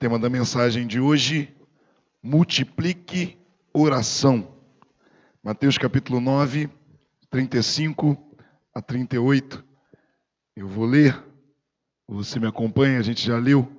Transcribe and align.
tema 0.00 0.18
da 0.18 0.30
mensagem 0.30 0.86
de 0.86 0.98
hoje: 0.98 1.54
multiplique 2.22 3.36
oração. 3.70 4.48
Mateus 5.44 5.76
capítulo 5.76 6.22
9, 6.22 6.70
35 7.28 8.16
a 8.74 8.80
38. 8.80 9.62
Eu 10.56 10.66
vou 10.66 10.86
ler, 10.86 11.22
você 12.08 12.40
me 12.40 12.46
acompanha, 12.46 12.98
a 12.98 13.02
gente 13.02 13.26
já 13.26 13.36
leu. 13.36 13.70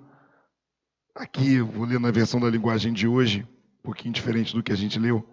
Aqui 1.15 1.55
eu 1.55 1.65
vou 1.65 1.85
ler 1.85 1.99
na 1.99 2.12
versão 2.12 2.40
da 2.40 2.51
linguagem 2.51 2.94
de 2.94 3.08
hoje, 3.08 3.42
um 3.79 3.81
pouquinho 3.81 4.13
diferente 4.13 4.53
do 4.53 4.62
que 4.62 4.72
a 4.72 4.78
gente 4.78 4.99
leu. 4.99 5.28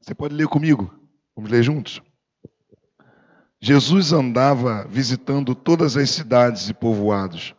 Você 0.00 0.14
pode 0.14 0.36
ler 0.36 0.46
comigo? 0.46 0.94
Vamos 1.34 1.50
ler 1.50 1.64
juntos? 1.64 2.00
Jesus 3.60 4.12
andava 4.12 4.86
visitando 4.88 5.52
todas 5.56 5.96
as 5.96 6.08
cidades 6.10 6.68
e 6.68 6.74
povoados. 6.74 7.56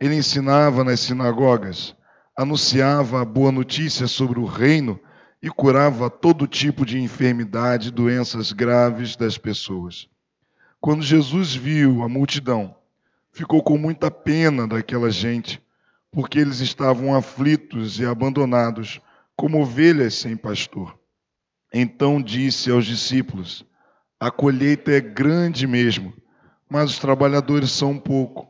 Ele 0.00 0.16
ensinava 0.16 0.82
nas 0.82 0.98
sinagogas, 0.98 1.94
anunciava 2.40 3.20
a 3.20 3.24
boa 3.24 3.52
notícia 3.52 4.06
sobre 4.06 4.40
o 4.40 4.46
reino 4.46 4.98
e 5.42 5.50
curava 5.50 6.08
todo 6.08 6.46
tipo 6.46 6.86
de 6.86 6.98
enfermidade 6.98 7.88
e 7.88 7.90
doenças 7.90 8.50
graves 8.50 9.14
das 9.14 9.36
pessoas. 9.36 10.08
Quando 10.80 11.02
Jesus 11.02 11.54
viu 11.54 12.02
a 12.02 12.08
multidão, 12.08 12.74
ficou 13.30 13.62
com 13.62 13.76
muita 13.76 14.10
pena 14.10 14.66
daquela 14.66 15.10
gente, 15.10 15.62
porque 16.10 16.38
eles 16.38 16.60
estavam 16.60 17.14
aflitos 17.14 18.00
e 18.00 18.06
abandonados, 18.06 19.02
como 19.36 19.60
ovelhas 19.60 20.14
sem 20.14 20.34
pastor. 20.34 20.98
Então 21.70 22.22
disse 22.22 22.70
aos 22.70 22.86
discípulos: 22.86 23.66
a 24.18 24.30
colheita 24.30 24.90
é 24.92 25.00
grande 25.00 25.66
mesmo, 25.66 26.14
mas 26.70 26.92
os 26.92 26.98
trabalhadores 26.98 27.70
são 27.70 27.98
pouco. 27.98 28.48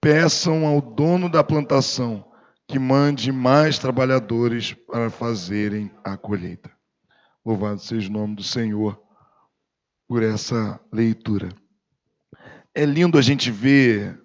Peçam 0.00 0.64
ao 0.64 0.80
dono 0.80 1.28
da 1.28 1.42
plantação 1.42 2.24
que 2.66 2.78
mande 2.78 3.30
mais 3.30 3.78
trabalhadores 3.78 4.72
para 4.72 5.08
fazerem 5.10 5.90
a 6.04 6.16
colheita. 6.16 6.70
Louvado 7.44 7.80
seja 7.80 8.08
o 8.08 8.12
nome 8.12 8.34
do 8.34 8.42
Senhor 8.42 9.00
por 10.08 10.22
essa 10.22 10.80
leitura. 10.92 11.48
É 12.74 12.84
lindo 12.84 13.18
a 13.18 13.22
gente 13.22 13.50
ver 13.50 14.20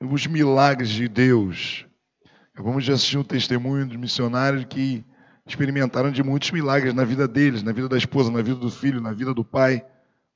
os 0.00 0.26
milagres 0.26 0.90
de 0.90 1.08
Deus. 1.08 1.86
Vamos 2.56 2.84
de 2.84 2.92
assistir 2.92 3.18
um 3.18 3.24
testemunho 3.24 3.86
de 3.86 3.98
missionários 3.98 4.64
que 4.64 5.04
experimentaram 5.46 6.10
de 6.10 6.22
muitos 6.22 6.50
milagres 6.50 6.94
na 6.94 7.04
vida 7.04 7.28
deles, 7.28 7.62
na 7.62 7.72
vida 7.72 7.88
da 7.88 7.98
esposa, 7.98 8.30
na 8.30 8.42
vida 8.42 8.56
do 8.56 8.70
filho, 8.70 9.00
na 9.00 9.12
vida 9.12 9.34
do 9.34 9.44
pai. 9.44 9.84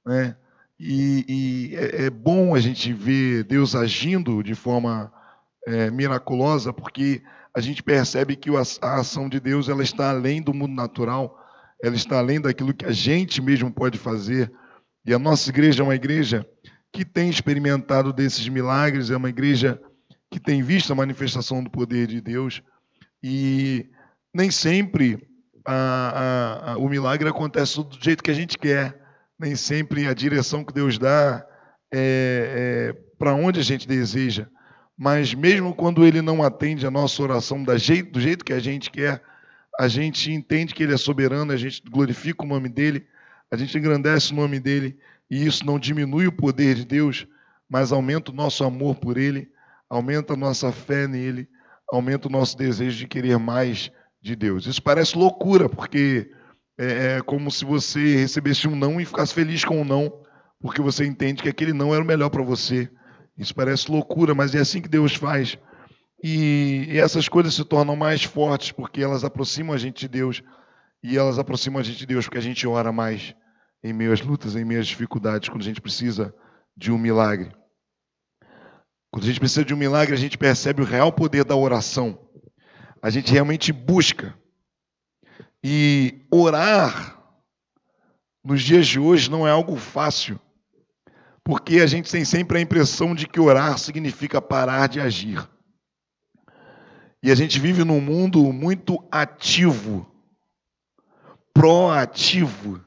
Né? 0.05 0.37
E, 0.79 1.25
e 1.29 1.77
é, 1.77 2.07
é, 2.07 2.11
bom 2.11 2.55
a 2.55 2.61
gente 2.61 2.93
ver 2.93 3.45
Deus 3.45 3.75
agindo 3.75 4.43
de 4.43 4.55
forma 4.55 5.13
é, 5.67 5.91
miraculosa, 5.91 6.73
porque 6.73 7.23
a 7.55 7.61
gente 7.61 7.83
percebe 7.83 8.37
que 8.37 8.51
a 8.81 8.95
ação 8.95 9.29
de 9.29 9.41
Deus 9.41 9.69
ela 9.69 9.83
está 9.83 10.11
além 10.11 10.41
do 10.41 10.55
mundo 10.55 10.75
natural, 10.75 11.37
ela 11.83 11.97
está 11.97 12.19
além 12.19 12.41
daquilo 12.41 12.75
que 12.75 12.87
a 12.87 12.93
gente 12.93 13.43
mesmo 13.43 13.73
pode 13.73 13.99
fazer. 13.99 14.53
E 15.05 15.13
a 15.13 15.19
nossa 15.19 15.51
igreja 15.51 15.83
é 15.83 15.85
uma 15.85 15.95
igreja 15.95 16.47
que 16.93 17.05
tem 17.05 17.29
experimentado 17.31 18.13
desses 18.13 18.49
milagres, 18.49 19.11
é 19.11 19.17
uma 19.17 19.29
igreja 19.29 19.81
que 20.31 20.39
tem 20.39 20.63
visto 20.63 20.93
a 20.93 20.97
manifestação 20.97 21.63
do 21.63 21.71
poder 21.71 22.07
de 22.07 22.21
Deus. 22.21 22.63
E 23.23 23.91
nem 24.33 24.51
sempre 24.51 25.19
a, 25.67 25.75
a, 25.75 26.73
a, 26.73 26.79
o 26.79 26.89
milagre 26.89 27.29
acontece 27.29 27.83
do 27.83 27.99
jeito 28.01 28.23
que 28.23 28.31
a 28.31 28.35
gente 28.35 28.57
quer 28.57 28.99
nem 29.39 29.57
sempre 29.57 30.07
a 30.07 30.15
direção 30.15 30.63
que 30.63 30.73
Deus 30.73 30.99
dá 30.99 31.45
é, 31.93 32.93
é 32.95 33.17
para 33.19 33.35
onde 33.35 33.59
a 33.59 33.63
gente 33.63 33.89
deseja. 33.89 34.47
Mas 35.01 35.33
mesmo 35.33 35.75
quando 35.75 36.05
Ele 36.05 36.21
não 36.21 36.43
atende 36.43 36.87
a 36.87 36.91
nossa 36.91 37.23
oração 37.23 37.65
do 37.65 37.79
jeito, 37.79 38.45
que 38.45 38.53
a 38.53 38.61
gente 38.61 38.91
quer, 38.91 39.23
a 39.79 39.89
gente 39.89 40.31
entende 40.31 40.75
que 40.75 40.83
Ele 40.83 40.93
é 40.93 40.99
soberano, 40.99 41.53
a 41.53 41.57
gente 41.57 41.83
glorifica 41.91 42.45
o 42.45 42.47
nome 42.47 42.69
dEle, 42.69 43.07
a 43.51 43.57
gente 43.57 43.79
engrandece 43.79 44.31
o 44.31 44.37
nome 44.37 44.61
dEle, 44.61 44.99
e 45.31 45.47
isso 45.47 45.65
não 45.65 45.79
diminui 45.79 46.27
o 46.27 46.33
poder 46.33 46.75
de 46.75 46.85
Deus, 46.85 47.27
mas 47.67 47.93
aumenta 47.93 48.31
o 48.31 48.35
nosso 48.35 48.63
amor 48.63 48.95
por 48.97 49.17
Ele, 49.17 49.49
aumenta 49.89 50.35
a 50.35 50.37
nossa 50.37 50.71
fé 50.71 51.09
nele, 51.09 51.49
aumenta 51.91 52.29
o 52.29 52.31
nosso 52.31 52.55
desejo 52.55 52.99
de 52.99 53.07
querer 53.07 53.39
mais 53.39 53.91
de 54.21 54.37
Deus. 54.37 54.67
Isso 54.67 54.83
parece 54.83 55.17
loucura, 55.17 55.67
porque 55.67 56.31
é, 56.77 57.17
é 57.17 57.23
como 57.23 57.51
se 57.51 57.65
você 57.65 58.17
recebesse 58.17 58.69
um 58.69 58.77
não 58.77 59.01
e 59.01 59.07
ficasse 59.07 59.33
feliz 59.33 59.65
com 59.65 59.79
o 59.79 59.81
um 59.81 59.85
não, 59.85 60.13
porque 60.61 60.83
você 60.83 61.07
entende 61.07 61.43
que 61.43 61.49
aquele 61.49 61.73
não 61.73 61.95
era 61.95 62.05
o 62.05 62.07
melhor 62.07 62.29
para 62.29 62.43
você. 62.43 62.91
Isso 63.41 63.55
parece 63.55 63.91
loucura, 63.91 64.35
mas 64.35 64.55
é 64.55 64.59
assim 64.59 64.83
que 64.83 64.89
Deus 64.89 65.15
faz. 65.15 65.57
E, 66.23 66.87
essas 66.91 67.27
coisas 67.27 67.55
se 67.55 67.65
tornam 67.65 67.97
mais 67.97 68.23
fortes 68.23 68.71
porque 68.71 69.03
elas 69.03 69.25
aproximam 69.25 69.75
a 69.75 69.79
gente 69.79 70.01
de 70.01 70.09
Deus. 70.09 70.43
E 71.03 71.17
elas 71.17 71.39
aproximam 71.39 71.81
a 71.81 71.83
gente 71.83 71.97
de 71.97 72.07
Deus 72.07 72.27
porque 72.27 72.37
a 72.37 72.43
gente 72.43 72.67
ora 72.67 72.93
mais 72.93 73.35
em 73.83 73.95
meio 73.95 74.13
às 74.13 74.21
lutas, 74.21 74.55
em 74.55 74.65
meio 74.65 74.79
às 74.79 74.87
dificuldades, 74.87 75.49
quando 75.49 75.63
a 75.63 75.65
gente 75.65 75.81
precisa 75.81 76.35
de 76.77 76.93
um 76.93 76.99
milagre. 76.99 77.51
Quando 79.11 79.25
a 79.25 79.27
gente 79.27 79.41
precisa 79.41 79.65
de 79.65 79.73
um 79.73 79.79
milagre, 79.79 80.13
a 80.13 80.19
gente 80.19 80.37
percebe 80.37 80.83
o 80.83 80.85
real 80.85 81.11
poder 81.11 81.43
da 81.43 81.57
oração. 81.57 82.29
A 83.01 83.09
gente 83.09 83.33
realmente 83.33 83.73
busca. 83.73 84.39
E 85.65 86.27
orar 86.31 87.19
nos 88.45 88.61
dias 88.61 88.87
de 88.87 89.01
hoje 89.01 89.31
não 89.31 89.49
é 89.49 89.51
algo 89.51 89.77
fácil, 89.77 90.39
porque 91.51 91.81
a 91.81 91.87
gente 91.89 92.09
tem 92.09 92.25
sempre 92.25 92.59
a 92.59 92.61
impressão 92.61 93.13
de 93.13 93.27
que 93.27 93.41
orar 93.41 93.77
significa 93.77 94.41
parar 94.41 94.89
de 94.89 95.01
agir. 95.01 95.45
E 97.21 97.29
a 97.29 97.35
gente 97.35 97.59
vive 97.59 97.83
num 97.83 98.01
mundo 98.01 98.53
muito 98.53 99.05
ativo, 99.11 100.07
proativo, 101.53 102.81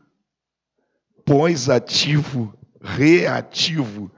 pós-ativo, 1.25 2.57
reativo. 2.81 4.09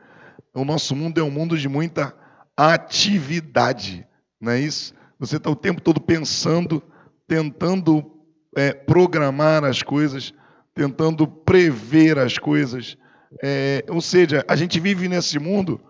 O 0.53 0.63
nosso 0.63 0.95
mundo 0.95 1.19
é 1.19 1.23
um 1.23 1.31
mundo 1.31 1.57
de 1.57 1.67
muita 1.67 2.15
atividade, 2.55 4.07
não 4.39 4.51
é 4.51 4.59
isso? 4.59 4.93
Você 5.17 5.37
está 5.37 5.49
o 5.49 5.55
tempo 5.55 5.81
todo 5.81 5.99
pensando, 5.99 6.83
tentando 7.27 8.11
é, 8.55 8.71
programar 8.75 9.63
as 9.63 9.81
coisas, 9.81 10.35
tentando 10.75 11.27
prever 11.27 12.19
as 12.19 12.37
coisas. 12.37 12.95
É, 13.41 13.83
ou 13.89 14.01
seja, 14.01 14.45
a 14.47 14.55
gente 14.55 14.79
vive 14.79 15.07
nesse 15.07 15.39
mundo 15.39 15.81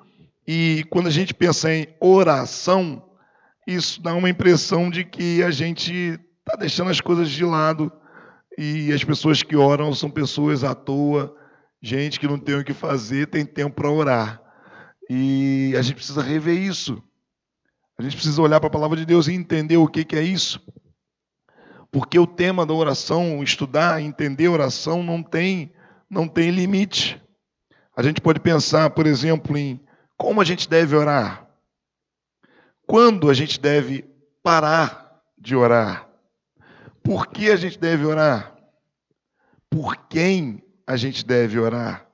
e 0.48 0.86
quando 0.90 1.08
a 1.08 1.12
gente 1.12 1.34
pensa 1.34 1.74
em 1.74 1.88
oração, 2.00 3.04
isso 3.68 4.02
dá 4.02 4.14
uma 4.14 4.30
impressão 4.30 4.90
de 4.90 5.04
que 5.04 5.42
a 5.44 5.52
gente 5.52 6.20
está 6.40 6.56
deixando 6.58 6.92
as 6.92 7.02
coisas 7.02 7.30
de 7.30 7.44
lado 7.44 7.92
e 8.58 8.94
as 8.94 9.04
pessoas 9.04 9.42
que 9.42 9.56
oram 9.56 9.94
são 9.94 10.10
pessoas 10.10 10.64
à 10.64 10.74
toa, 10.76 11.36
gente 11.82 12.20
que 12.20 12.28
não 12.28 12.40
tem 12.40 12.56
o 12.56 12.64
que 12.64 12.74
fazer, 12.74 13.28
tem 13.28 13.46
tempo 13.46 13.76
para 13.76 13.92
orar. 13.92 14.42
E 15.10 15.74
a 15.78 15.82
gente 15.82 15.96
precisa 15.96 16.22
rever 16.22 16.58
isso. 16.58 17.02
A 17.98 18.04
gente 18.04 18.16
precisa 18.16 18.42
olhar 18.42 18.60
para 18.60 18.68
a 18.68 18.72
palavra 18.72 18.98
de 18.98 19.06
Deus 19.06 19.28
e 19.28 19.34
entender 19.34 19.78
o 19.78 19.88
que, 19.88 20.04
que 20.04 20.16
é 20.16 20.22
isso. 20.22 20.62
Porque 21.92 22.20
o 22.20 22.28
tema 22.28 22.66
da 22.66 22.74
oração, 22.74 23.42
estudar, 23.42 24.02
entender 24.02 24.48
oração, 24.48 25.02
não 25.02 25.24
tem, 25.24 25.72
não 26.10 26.28
tem 26.28 26.52
limite. 26.52 27.22
A 27.96 28.04
gente 28.04 28.22
pode 28.22 28.40
pensar, 28.40 28.90
por 28.90 29.08
exemplo, 29.08 29.58
em 29.58 29.80
como 30.18 30.42
a 30.42 30.44
gente 30.44 30.70
deve 30.70 30.96
orar. 30.96 31.48
Quando 32.86 33.30
a 33.30 33.34
gente 33.34 33.60
deve 33.60 34.04
parar 34.44 35.22
de 35.38 35.56
orar. 35.56 36.08
Por 37.04 37.28
que 37.28 37.50
a 37.50 37.56
gente 37.56 37.80
deve 37.80 38.06
orar? 38.06 38.56
Por 39.70 39.96
quem 40.08 40.64
a 40.86 40.96
gente 40.96 41.26
deve 41.26 41.60
orar? 41.60 42.08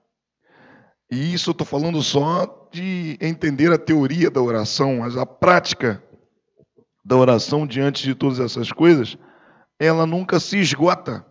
E 1.10 1.34
isso 1.34 1.50
eu 1.50 1.54
estou 1.54 1.68
falando 1.68 2.02
só 2.02 2.70
de 2.72 3.18
entender 3.20 3.72
a 3.72 3.78
teoria 3.78 4.30
da 4.32 4.42
oração, 4.42 4.98
mas 5.00 5.18
a 5.18 5.26
prática 5.26 6.02
da 7.04 7.18
oração 7.18 7.68
diante 7.68 8.04
de 8.04 8.16
todas 8.16 8.40
essas 8.40 8.72
coisas 8.72 9.18
ela 9.80 10.06
nunca 10.06 10.40
se 10.40 10.60
esgota. 10.60 11.26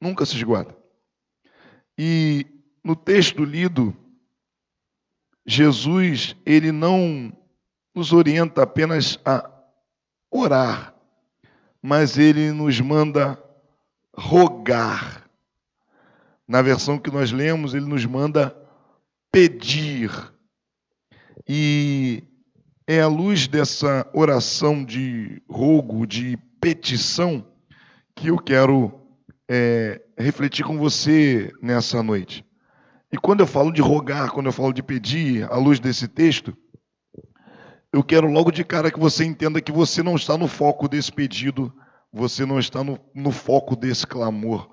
Nunca 0.00 0.24
se 0.24 0.36
esgota. 0.36 0.74
E 1.98 2.46
no 2.82 2.96
texto 2.96 3.44
lido, 3.44 3.96
Jesus, 5.46 6.36
ele 6.44 6.72
não 6.72 7.32
nos 7.94 8.12
orienta 8.12 8.62
apenas 8.62 9.18
a 9.24 9.50
orar, 10.30 10.94
mas 11.82 12.18
ele 12.18 12.52
nos 12.52 12.80
manda 12.80 13.42
rogar. 14.14 15.28
Na 16.46 16.62
versão 16.62 16.98
que 16.98 17.10
nós 17.10 17.30
lemos, 17.30 17.74
ele 17.74 17.86
nos 17.86 18.04
manda 18.04 18.56
pedir. 19.30 20.10
E 21.48 22.24
é 22.86 23.00
à 23.00 23.06
luz 23.06 23.46
dessa 23.46 24.08
oração 24.12 24.84
de 24.84 25.40
rogo, 25.48 26.06
de 26.06 26.36
petição, 26.60 27.46
que 28.16 28.28
eu 28.28 28.36
quero 28.36 29.00
é, 29.48 30.00
refletir 30.18 30.64
com 30.64 30.76
você 30.76 31.52
nessa 31.62 32.02
noite. 32.02 32.44
E 33.12 33.18
quando 33.18 33.40
eu 33.40 33.46
falo 33.46 33.72
de 33.72 33.80
rogar, 33.80 34.30
quando 34.30 34.46
eu 34.46 34.52
falo 34.52 34.72
de 34.72 34.82
pedir, 34.82 35.44
à 35.50 35.56
luz 35.56 35.80
desse 35.80 36.06
texto, 36.06 36.56
eu 37.92 38.04
quero 38.04 38.30
logo 38.30 38.52
de 38.52 38.62
cara 38.62 38.90
que 38.90 39.00
você 39.00 39.24
entenda 39.24 39.60
que 39.60 39.72
você 39.72 40.02
não 40.02 40.14
está 40.14 40.38
no 40.38 40.46
foco 40.46 40.88
desse 40.88 41.10
pedido, 41.10 41.72
você 42.12 42.46
não 42.46 42.58
está 42.58 42.84
no, 42.84 42.98
no 43.14 43.32
foco 43.32 43.74
desse 43.74 44.06
clamor. 44.06 44.70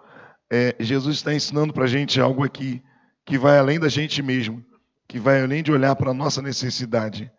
É, 0.52 0.76
Jesus 0.80 1.18
está 1.18 1.34
ensinando 1.34 1.74
para 1.74 1.86
a 1.86 1.88
gente 1.88 2.22
algo 2.22 2.44
aqui 2.44 2.82
que 3.26 3.38
vai 3.38 3.58
além 3.58 3.80
da 3.80 3.90
gente 3.90 4.22
mesmo, 4.22 4.64
que 5.08 5.20
vai 5.20 5.42
além 5.42 5.64
de 5.64 5.72
olhar 5.72 5.96
para 5.96 6.12
a 6.12 6.14
nossa 6.14 6.42
necessidade. 6.42 7.32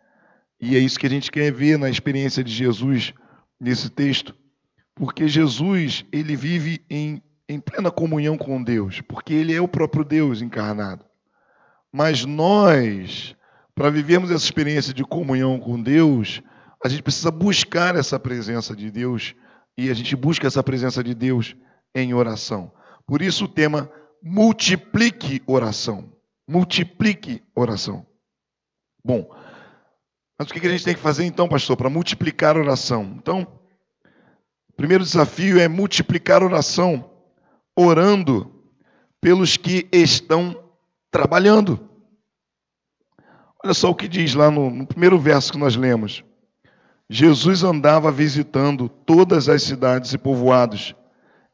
E 0.61 0.75
é 0.75 0.79
isso 0.79 0.99
que 0.99 1.07
a 1.07 1.09
gente 1.09 1.31
quer 1.31 1.51
ver 1.51 1.79
na 1.79 1.89
experiência 1.89 2.43
de 2.43 2.53
Jesus 2.53 3.13
nesse 3.59 3.89
texto, 3.89 4.35
porque 4.93 5.27
Jesus 5.27 6.05
ele 6.11 6.35
vive 6.35 6.85
em, 6.89 7.21
em 7.49 7.59
plena 7.59 7.89
comunhão 7.89 8.37
com 8.37 8.61
Deus, 8.63 9.01
porque 9.01 9.33
ele 9.33 9.55
é 9.55 9.59
o 9.59 9.67
próprio 9.67 10.05
Deus 10.05 10.39
encarnado. 10.39 11.03
Mas 11.91 12.23
nós, 12.23 13.35
para 13.73 13.89
vivermos 13.89 14.29
essa 14.29 14.45
experiência 14.45 14.93
de 14.93 15.03
comunhão 15.03 15.59
com 15.59 15.81
Deus, 15.81 16.43
a 16.83 16.87
gente 16.87 17.01
precisa 17.01 17.31
buscar 17.31 17.95
essa 17.95 18.19
presença 18.19 18.75
de 18.75 18.91
Deus 18.91 19.33
e 19.75 19.89
a 19.89 19.93
gente 19.95 20.15
busca 20.15 20.45
essa 20.45 20.61
presença 20.61 21.03
de 21.03 21.15
Deus 21.15 21.55
em 21.95 22.13
oração. 22.13 22.71
Por 23.07 23.19
isso 23.19 23.45
o 23.45 23.49
tema 23.49 23.91
multiplique 24.21 25.41
oração. 25.47 26.13
Multiplique 26.47 27.41
oração. 27.55 28.05
Bom, 29.03 29.27
mas 30.37 30.47
o 30.47 30.53
que 30.53 30.67
a 30.67 30.69
gente 30.69 30.85
tem 30.85 30.93
que 30.93 31.01
fazer 31.01 31.25
então, 31.25 31.49
pastor, 31.49 31.75
para 31.75 31.89
multiplicar 31.89 32.55
oração? 32.55 33.15
Então, 33.17 33.41
o 34.69 34.73
primeiro 34.73 35.03
desafio 35.03 35.59
é 35.59 35.67
multiplicar 35.67 36.43
oração, 36.43 37.09
orando 37.79 38.51
pelos 39.21 39.55
que 39.55 39.87
estão 39.91 40.63
trabalhando. 41.09 41.79
Olha 43.63 43.73
só 43.73 43.89
o 43.89 43.95
que 43.95 44.07
diz 44.07 44.33
lá 44.33 44.51
no, 44.51 44.69
no 44.69 44.85
primeiro 44.85 45.17
verso 45.17 45.53
que 45.53 45.57
nós 45.57 45.75
lemos. 45.75 46.23
Jesus 47.09 47.63
andava 47.63 48.11
visitando 48.11 48.89
todas 48.89 49.47
as 49.47 49.63
cidades 49.63 50.13
e 50.13 50.17
povoados. 50.17 50.93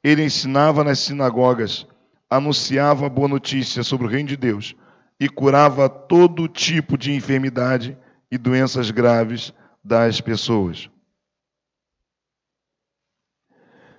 Ele 0.04 0.24
ensinava 0.24 0.84
nas 0.84 1.00
sinagogas, 1.00 1.88
anunciava 2.30 3.08
boa 3.08 3.28
notícia 3.28 3.84
sobre 3.84 4.08
o 4.08 4.10
reino 4.10 4.30
de 4.30 4.38
Deus 4.38 4.76
e 5.20 5.30
curava 5.30 5.88
todo 5.88 6.48
tipo 6.48 6.98
de 6.98 7.14
enfermidade 7.14 7.98
e 8.32 8.38
doenças 8.38 8.92
graves 8.92 9.54
das 9.84 10.20
pessoas. 10.20 10.90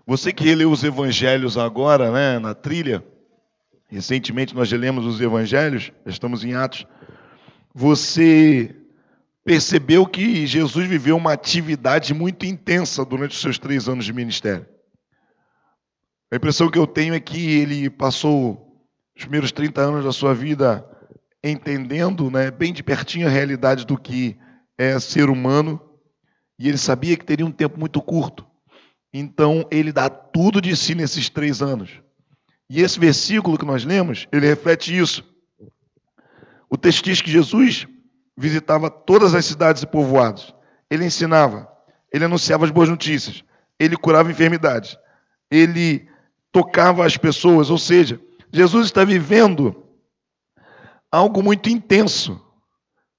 Você 0.07 0.33
que 0.33 0.45
releu 0.45 0.71
os 0.71 0.85
evangelhos 0.85 1.59
agora, 1.59 2.13
né, 2.13 2.39
na 2.39 2.55
trilha, 2.55 3.05
recentemente 3.89 4.55
nós 4.55 4.71
lemos 4.71 5.05
os 5.05 5.21
evangelhos, 5.21 5.91
estamos 6.07 6.45
em 6.45 6.55
Atos, 6.55 6.87
você 7.75 8.73
percebeu 9.45 10.07
que 10.07 10.47
Jesus 10.47 10.87
viveu 10.87 11.17
uma 11.17 11.33
atividade 11.33 12.15
muito 12.15 12.47
intensa 12.47 13.05
durante 13.05 13.33
os 13.33 13.41
seus 13.41 13.59
três 13.59 13.89
anos 13.89 14.05
de 14.05 14.13
ministério. 14.13 14.65
A 16.31 16.37
impressão 16.37 16.71
que 16.71 16.79
eu 16.79 16.87
tenho 16.87 17.13
é 17.13 17.21
que 17.21 17.59
ele 17.59 17.91
passou 17.91 18.81
os 19.17 19.23
primeiros 19.23 19.51
30 19.51 19.81
anos 19.81 20.05
da 20.05 20.13
sua 20.13 20.33
vida 20.35 20.89
entendendo 21.43 22.31
né, 22.31 22.51
bem 22.51 22.73
de 22.73 22.83
pertinho 22.83 23.27
a 23.27 23.31
realidade 23.31 23.85
do 23.85 23.99
que 23.99 24.37
é 24.79 25.01
ser 25.01 25.31
humano, 25.31 25.81
e 26.59 26.69
ele 26.69 26.79
sabia 26.79 27.17
que 27.17 27.25
teria 27.25 27.47
um 27.47 27.51
tempo 27.51 27.79
muito 27.79 28.01
curto. 28.01 28.47
Então, 29.19 29.67
ele 29.71 29.93
dá 29.93 30.11
tudo 30.11 30.61
de 30.61 30.77
si 30.77 30.95
nesses 30.95 31.31
três 31.31 31.63
anos. 31.63 32.03
E 32.69 32.83
esse 32.83 33.01
versículo 33.01 33.57
que 33.57 33.65
nós 33.65 33.83
lemos, 33.83 34.29
ele 34.31 34.47
reflete 34.47 34.95
isso. 34.95 35.25
O 36.69 36.77
texto 36.77 37.03
diz 37.03 37.23
que 37.23 37.31
Jesus 37.31 37.87
visitava 38.37 38.91
todas 38.91 39.35
as 39.35 39.47
cidades 39.47 39.83
e 39.83 39.87
povoados. 39.87 40.55
Ele 40.91 41.07
ensinava, 41.07 41.67
ele 42.13 42.27
anunciava 42.27 42.67
as 42.67 42.71
boas 42.71 42.91
notícias, 42.91 43.43
ele 43.81 43.97
curava 43.97 44.31
enfermidades, 44.31 44.99
ele 45.51 46.07
tocava 46.53 47.07
as 47.07 47.17
pessoas, 47.17 47.71
ou 47.71 47.79
seja, 47.79 48.21
Jesus 48.53 48.85
está 48.85 49.03
vivendo 49.03 49.83
algo 51.11 51.43
muito 51.43 51.71
intenso. 51.71 52.39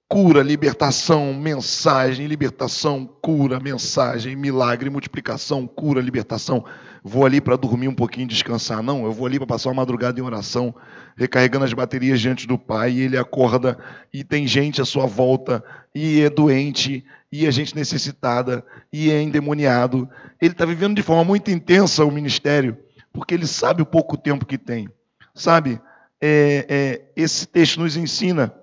Cura, 0.10 0.42
libertação, 0.42 1.34
mensagem, 1.34 2.28
libertação, 2.28 3.06
cura, 3.06 3.60
mensagem, 3.60 4.38
milagre, 4.38 4.90
multiplicação, 4.90 5.68
cura, 5.68 6.00
libertação. 6.00 6.64
Vou 7.04 7.26
ali 7.26 7.42
para 7.42 7.58
dormir 7.58 7.90
um 7.90 7.94
pouquinho, 7.94 8.26
descansar. 8.26 8.82
Não, 8.82 9.04
eu 9.04 9.12
vou 9.12 9.28
ali 9.28 9.38
para 9.38 9.46
passar 9.46 9.68
uma 9.68 9.82
madrugada 9.82 10.18
em 10.18 10.24
oração, 10.24 10.74
recarregando 11.18 11.66
as 11.66 11.74
baterias 11.74 12.22
diante 12.22 12.48
do 12.48 12.58
Pai. 12.58 12.94
E 12.94 13.02
ele 13.02 13.18
acorda 13.18 13.78
e 14.14 14.24
tem 14.24 14.48
gente 14.48 14.82
à 14.82 14.86
sua 14.86 15.06
volta, 15.06 15.62
e 15.94 16.22
é 16.22 16.30
doente, 16.30 17.04
e 17.30 17.46
é 17.46 17.52
gente 17.52 17.76
necessitada, 17.76 18.66
e 18.94 19.12
é 19.12 19.22
endemoniado. 19.22 20.10
Ele 20.42 20.54
está 20.54 20.66
vivendo 20.66 20.96
de 20.96 21.04
forma 21.04 21.26
muito 21.26 21.52
intensa 21.52 22.06
o 22.06 22.12
ministério, 22.12 22.78
porque 23.12 23.34
ele 23.34 23.46
sabe 23.46 23.82
o 23.82 23.86
pouco 23.86 24.16
tempo 24.16 24.46
que 24.46 24.58
tem. 24.58 24.88
Sabe, 25.36 25.82
é, 26.22 26.66
é, 26.70 27.02
esse 27.22 27.46
texto 27.46 27.82
nos 27.82 27.98
ensina 27.98 28.54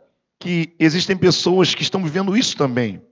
que 0.45 0.77
existem 0.79 1.17
pessoas 1.17 1.75
que 1.75 1.83
estão 1.83 2.05
vivendo 2.05 2.37
isso 2.37 2.55
também. 2.55 3.03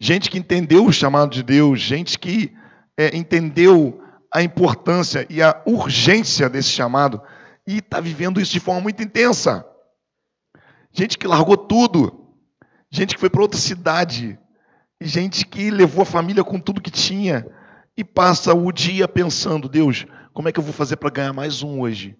Gente 0.00 0.30
que 0.30 0.38
entendeu 0.38 0.86
o 0.86 0.92
chamado 0.92 1.30
de 1.30 1.42
Deus, 1.42 1.82
gente 1.82 2.18
que 2.18 2.56
é, 2.96 3.14
entendeu 3.14 4.02
a 4.32 4.42
importância 4.42 5.26
e 5.28 5.42
a 5.42 5.62
urgência 5.66 6.48
desse 6.48 6.70
chamado 6.70 7.20
e 7.66 7.76
está 7.76 8.00
vivendo 8.00 8.40
isso 8.40 8.54
de 8.54 8.58
forma 8.58 8.80
muito 8.80 9.02
intensa. 9.02 9.66
Gente 10.94 11.18
que 11.18 11.26
largou 11.26 11.58
tudo, 11.58 12.32
gente 12.90 13.12
que 13.12 13.20
foi 13.20 13.28
para 13.28 13.42
outra 13.42 13.60
cidade, 13.60 14.38
gente 14.98 15.44
que 15.44 15.70
levou 15.70 16.00
a 16.00 16.06
família 16.06 16.42
com 16.42 16.58
tudo 16.58 16.80
que 16.80 16.90
tinha 16.90 17.46
e 17.94 18.02
passa 18.02 18.54
o 18.54 18.72
dia 18.72 19.06
pensando: 19.06 19.68
Deus, 19.68 20.06
como 20.32 20.48
é 20.48 20.52
que 20.52 20.58
eu 20.58 20.64
vou 20.64 20.72
fazer 20.72 20.96
para 20.96 21.10
ganhar 21.10 21.34
mais 21.34 21.62
um 21.62 21.80
hoje? 21.80 22.16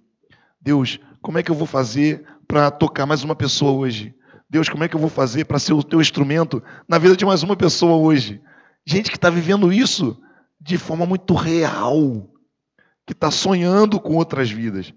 Deus, 0.61 1.01
como 1.23 1.39
é 1.39 1.43
que 1.43 1.51
eu 1.51 1.55
vou 1.55 1.67
fazer 1.67 2.27
para 2.49 2.71
tocar 2.71 3.05
mais 3.05 3.23
uma 3.23 3.37
pessoa 3.37 3.73
hoje? 3.73 4.15
Deus, 4.49 4.71
como 4.71 4.83
é 4.83 4.89
que 4.89 4.97
eu 4.97 5.01
vou 5.01 5.11
fazer 5.11 5.45
para 5.45 5.59
ser 5.59 5.75
o 5.75 5.83
teu 5.83 6.01
instrumento 6.01 6.63
na 6.89 6.97
vida 6.97 7.15
de 7.15 7.27
mais 7.27 7.43
uma 7.43 7.55
pessoa 7.55 7.99
hoje? 7.99 8.41
Gente 8.87 9.11
que 9.11 9.19
está 9.19 9.29
vivendo 9.29 9.71
isso 9.71 10.19
de 10.59 10.79
forma 10.79 11.05
muito 11.05 11.35
real, 11.35 12.27
que 13.07 13.13
está 13.13 13.31
sonhando 13.31 14.01
com 14.01 14.17
outras 14.17 14.51
vidas, 14.51 14.95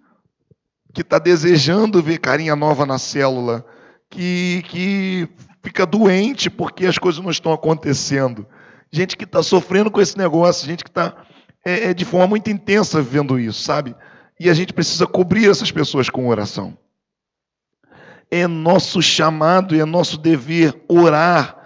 que 0.94 1.02
está 1.02 1.20
desejando 1.20 2.02
ver 2.02 2.20
carinha 2.20 2.56
nova 2.56 2.86
na 2.86 2.98
célula, 2.98 3.66
que, 4.10 4.64
que 4.70 5.30
fica 5.62 5.86
doente 5.86 6.50
porque 6.50 6.86
as 6.86 6.98
coisas 6.98 7.22
não 7.22 7.30
estão 7.30 7.52
acontecendo. 7.52 8.48
Gente 8.90 9.18
que 9.18 9.26
está 9.26 9.44
sofrendo 9.44 9.92
com 9.92 10.00
esse 10.00 10.18
negócio, 10.18 10.66
gente 10.66 10.86
que 10.86 10.90
está 10.90 11.26
é, 11.66 11.90
é, 11.90 11.94
de 11.94 12.06
forma 12.06 12.28
muito 12.28 12.50
intensa 12.50 13.02
vivendo 13.02 13.38
isso, 13.38 13.62
sabe? 13.62 13.94
E 14.40 14.50
a 14.50 14.54
gente 14.54 14.74
precisa 14.74 15.06
cobrir 15.06 15.50
essas 15.50 15.72
pessoas 15.72 16.10
com 16.10 16.28
oração. 16.28 16.78
É 18.32 18.48
nosso 18.48 19.02
chamado, 19.02 19.76
é 19.76 19.84
nosso 19.84 20.18
dever 20.18 20.82
orar 20.88 21.58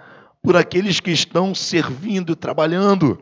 por 0.42 0.56
aqueles 0.56 0.98
que 0.98 1.12
estão 1.12 1.54
servindo 1.54 2.32
e 2.32 2.36
trabalhando. 2.36 3.18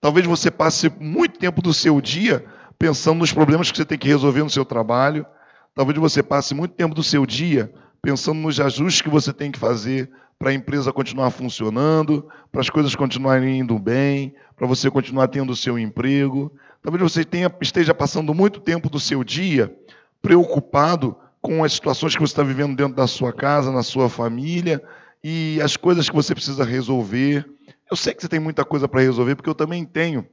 Talvez 0.00 0.26
você 0.26 0.50
passe 0.50 0.88
muito 1.00 1.38
tempo 1.38 1.60
do 1.60 1.74
seu 1.74 2.00
dia 2.00 2.44
pensando 2.78 3.18
nos 3.18 3.32
problemas 3.32 3.70
que 3.70 3.76
você 3.76 3.84
tem 3.84 3.98
que 3.98 4.06
resolver 4.06 4.42
no 4.42 4.50
seu 4.50 4.64
trabalho. 4.64 5.26
Talvez 5.74 5.98
você 5.98 6.22
passe 6.22 6.54
muito 6.54 6.74
tempo 6.74 6.94
do 6.94 7.02
seu 7.02 7.26
dia 7.26 7.72
pensando 8.00 8.38
nos 8.38 8.60
ajustes 8.60 9.00
que 9.00 9.08
você 9.08 9.32
tem 9.32 9.50
que 9.50 9.58
fazer 9.58 10.10
para 10.38 10.50
a 10.50 10.54
empresa 10.54 10.92
continuar 10.92 11.30
funcionando, 11.30 12.28
para 12.52 12.60
as 12.60 12.68
coisas 12.68 12.94
continuarem 12.94 13.60
indo 13.60 13.78
bem, 13.78 14.34
para 14.54 14.66
você 14.66 14.90
continuar 14.90 15.28
tendo 15.28 15.50
o 15.50 15.56
seu 15.56 15.78
emprego. 15.78 16.52
Talvez 16.82 17.02
você 17.02 17.24
tenha, 17.24 17.50
esteja 17.62 17.94
passando 17.94 18.34
muito 18.34 18.60
tempo 18.60 18.90
do 18.90 19.00
seu 19.00 19.24
dia 19.24 19.74
preocupado 20.20 21.16
com 21.44 21.62
as 21.62 21.74
situações 21.74 22.14
que 22.14 22.22
você 22.22 22.32
está 22.32 22.42
vivendo 22.42 22.74
dentro 22.74 22.96
da 22.96 23.06
sua 23.06 23.30
casa, 23.30 23.70
na 23.70 23.82
sua 23.82 24.08
família 24.08 24.82
e 25.22 25.60
as 25.62 25.76
coisas 25.76 26.08
que 26.08 26.16
você 26.16 26.34
precisa 26.34 26.64
resolver. 26.64 27.46
Eu 27.90 27.94
sei 27.94 28.14
que 28.14 28.22
você 28.22 28.28
tem 28.28 28.40
muita 28.40 28.64
coisa 28.64 28.88
para 28.88 29.02
resolver, 29.02 29.36
porque 29.36 29.50
eu 29.50 29.54
também 29.54 29.84
tenho. 29.84 30.26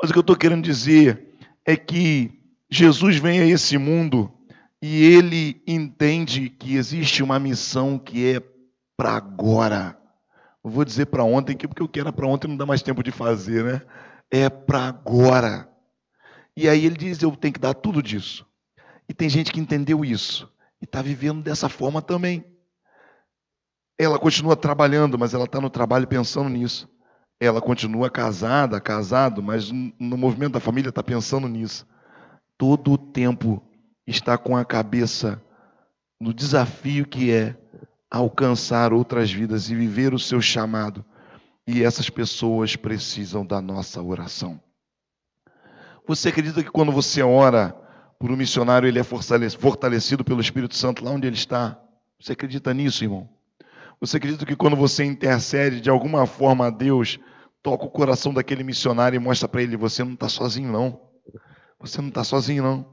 Mas 0.00 0.08
o 0.08 0.14
que 0.14 0.18
eu 0.18 0.22
estou 0.22 0.34
querendo 0.34 0.62
dizer 0.62 1.28
é 1.66 1.76
que 1.76 2.32
Jesus 2.70 3.18
vem 3.18 3.40
a 3.40 3.46
esse 3.46 3.76
mundo 3.76 4.32
e 4.80 5.04
ele 5.04 5.62
entende 5.66 6.48
que 6.48 6.74
existe 6.74 7.22
uma 7.22 7.38
missão 7.38 7.98
que 7.98 8.34
é 8.36 8.42
para 8.96 9.12
agora. 9.12 9.98
Eu 10.64 10.70
vou 10.70 10.86
dizer 10.86 11.06
para 11.06 11.22
ontem, 11.22 11.54
porque 11.54 11.82
o 11.82 11.88
que 11.88 12.00
era 12.00 12.10
para 12.10 12.26
ontem 12.26 12.48
não 12.48 12.56
dá 12.56 12.64
mais 12.64 12.80
tempo 12.80 13.02
de 13.02 13.10
fazer, 13.10 13.62
né? 13.62 13.82
é 14.32 14.48
para 14.48 14.86
agora. 14.86 15.68
E 16.56 16.66
aí 16.66 16.86
ele 16.86 16.96
diz: 16.96 17.20
eu 17.20 17.36
tenho 17.36 17.52
que 17.52 17.60
dar 17.60 17.74
tudo 17.74 18.02
disso. 18.02 18.46
E 19.12 19.14
tem 19.14 19.28
gente 19.28 19.52
que 19.52 19.60
entendeu 19.60 20.02
isso 20.06 20.50
e 20.80 20.86
está 20.86 21.02
vivendo 21.02 21.42
dessa 21.42 21.68
forma 21.68 22.00
também. 22.00 22.42
Ela 23.98 24.18
continua 24.18 24.56
trabalhando, 24.56 25.18
mas 25.18 25.34
ela 25.34 25.44
está 25.44 25.60
no 25.60 25.68
trabalho 25.68 26.08
pensando 26.08 26.48
nisso. 26.48 26.88
Ela 27.38 27.60
continua 27.60 28.08
casada, 28.08 28.80
casado, 28.80 29.42
mas 29.42 29.70
no 29.70 30.16
movimento 30.16 30.54
da 30.54 30.60
família 30.60 30.88
está 30.88 31.02
pensando 31.02 31.46
nisso. 31.46 31.86
Todo 32.56 32.92
o 32.92 32.96
tempo 32.96 33.62
está 34.06 34.38
com 34.38 34.56
a 34.56 34.64
cabeça 34.64 35.44
no 36.18 36.32
desafio 36.32 37.06
que 37.06 37.30
é 37.30 37.54
alcançar 38.10 38.94
outras 38.94 39.30
vidas 39.30 39.68
e 39.68 39.74
viver 39.74 40.14
o 40.14 40.18
seu 40.18 40.40
chamado. 40.40 41.04
E 41.66 41.82
essas 41.82 42.08
pessoas 42.08 42.76
precisam 42.76 43.44
da 43.44 43.60
nossa 43.60 44.00
oração. 44.00 44.58
Você 46.08 46.30
acredita 46.30 46.64
que 46.64 46.70
quando 46.70 46.90
você 46.90 47.22
ora 47.22 47.81
por 48.22 48.30
um 48.30 48.36
missionário, 48.36 48.86
ele 48.88 49.00
é 49.00 49.02
fortalecido 49.02 50.22
pelo 50.22 50.40
Espírito 50.40 50.76
Santo 50.76 51.04
lá 51.04 51.10
onde 51.10 51.26
ele 51.26 51.34
está? 51.34 51.76
Você 52.20 52.34
acredita 52.34 52.72
nisso, 52.72 53.02
irmão? 53.02 53.28
Você 54.00 54.16
acredita 54.16 54.46
que 54.46 54.54
quando 54.54 54.76
você 54.76 55.02
intercede 55.02 55.80
de 55.80 55.90
alguma 55.90 56.24
forma 56.24 56.68
a 56.68 56.70
Deus, 56.70 57.18
toca 57.60 57.84
o 57.84 57.90
coração 57.90 58.32
daquele 58.32 58.62
missionário 58.62 59.16
e 59.16 59.18
mostra 59.18 59.48
para 59.48 59.60
ele: 59.60 59.76
você 59.76 60.04
não 60.04 60.12
está 60.12 60.28
sozinho, 60.28 60.70
não. 60.70 61.00
Você 61.80 62.00
não 62.00 62.10
está 62.10 62.22
sozinho, 62.22 62.62
não. 62.62 62.86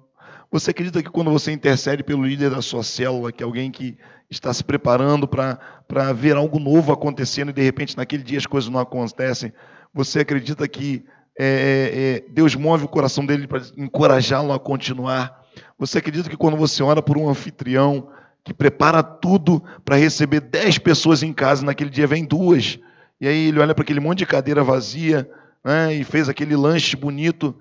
Você 0.52 0.72
acredita 0.72 1.04
que 1.04 1.12
quando 1.12 1.30
você 1.30 1.52
intercede 1.52 2.04
pelo 2.04 2.26
líder 2.26 2.50
da 2.50 2.64
sua 2.64 2.82
célula, 2.82 3.32
que 3.32 3.44
é 3.44 3.46
alguém 3.46 3.70
que 3.70 4.00
está 4.32 4.52
se 4.52 4.64
preparando 4.64 5.28
para 5.28 6.12
ver 6.12 6.38
algo 6.38 6.58
novo 6.58 6.92
acontecendo 6.92 7.50
e 7.50 7.54
de 7.54 7.62
repente 7.62 7.96
naquele 7.96 8.24
dia 8.24 8.40
as 8.40 8.48
coisas 8.48 8.68
não 8.68 8.80
acontecem, 8.80 9.54
você 9.94 10.22
acredita 10.22 10.68
que 10.68 11.06
é, 11.40 11.46
é, 11.46 12.16
é 12.18 12.24
Deus 12.30 12.54
move 12.56 12.86
o 12.86 12.90
coração 12.90 13.26
dele 13.26 13.48
para 13.48 13.62
encorajá-lo 13.78 14.52
a 14.52 14.60
continuar? 14.60 15.46
Você 15.78 15.98
acredita 15.98 16.30
que 16.30 16.38
quando 16.38 16.58
você 16.58 16.84
ora 16.84 17.02
por 17.02 17.18
um 17.18 17.30
anfitrião 17.30 18.10
que 18.44 18.54
prepara 18.54 19.02
tudo 19.02 19.64
para 19.84 19.96
receber 19.96 20.42
dez 20.42 20.78
pessoas 20.78 21.24
em 21.24 21.32
casa, 21.32 21.66
naquele 21.66 21.90
dia 21.90 22.06
vem 22.06 22.26
duas, 22.26 22.80
e 23.20 23.28
aí 23.28 23.48
ele 23.48 23.60
olha 23.60 23.74
para 23.74 23.84
aquele 23.84 24.00
monte 24.00 24.20
de 24.20 24.26
cadeira 24.26 24.64
vazia 24.64 25.30
né, 25.64 25.94
e 25.94 26.04
fez 26.04 26.30
aquele 26.30 26.56
lanche 26.56 26.96
bonito, 26.96 27.56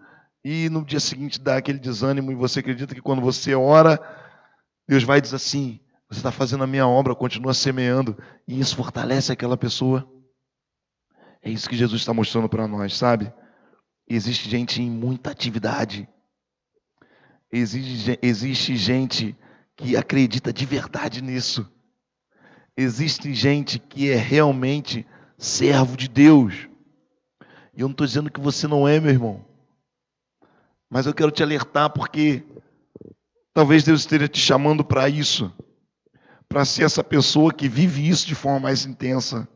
e 0.44 0.68
no 0.68 0.84
dia 0.84 1.00
seguinte 1.00 1.40
dá 1.40 1.56
aquele 1.56 1.78
desânimo, 1.78 2.32
e 2.32 2.34
você 2.34 2.60
acredita 2.60 2.94
que 2.94 3.02
quando 3.02 3.20
você 3.20 3.54
ora, 3.54 4.00
Deus 4.86 5.02
vai 5.02 5.20
dizer 5.20 5.36
assim: 5.36 5.80
você 6.08 6.20
está 6.20 6.32
fazendo 6.32 6.64
a 6.64 6.66
minha 6.66 6.86
obra, 6.86 7.14
continua 7.14 7.52
semeando, 7.52 8.16
e 8.46 8.58
isso 8.58 8.76
fortalece 8.76 9.32
aquela 9.32 9.56
pessoa. 9.56 10.08
É 11.42 11.50
isso 11.50 11.68
que 11.68 11.76
Jesus 11.76 12.00
está 12.00 12.12
mostrando 12.12 12.48
para 12.48 12.66
nós, 12.66 12.96
sabe? 12.96 13.32
Existe 14.08 14.48
gente 14.48 14.80
em 14.80 14.90
muita 14.90 15.30
atividade. 15.30 16.08
Existe, 17.52 18.18
existe 18.22 18.76
gente 18.76 19.36
que 19.76 19.96
acredita 19.96 20.52
de 20.52 20.64
verdade 20.64 21.22
nisso. 21.22 21.70
Existe 22.76 23.34
gente 23.34 23.78
que 23.78 24.10
é 24.10 24.16
realmente 24.16 25.06
servo 25.36 25.96
de 25.96 26.08
Deus. 26.08 26.68
E 27.74 27.80
eu 27.80 27.88
não 27.88 27.92
estou 27.92 28.06
dizendo 28.06 28.30
que 28.30 28.40
você 28.40 28.66
não 28.66 28.88
é, 28.88 28.98
meu 28.98 29.10
irmão. 29.10 29.44
Mas 30.88 31.06
eu 31.06 31.14
quero 31.14 31.30
te 31.30 31.42
alertar 31.42 31.90
porque 31.90 32.42
talvez 33.52 33.84
Deus 33.84 34.00
esteja 34.00 34.26
te 34.26 34.40
chamando 34.40 34.84
para 34.84 35.08
isso 35.08 35.52
para 36.48 36.64
ser 36.64 36.84
essa 36.84 37.04
pessoa 37.04 37.52
que 37.52 37.68
vive 37.68 38.08
isso 38.08 38.26
de 38.26 38.34
forma 38.34 38.60
mais 38.60 38.86
intensa. 38.86 39.46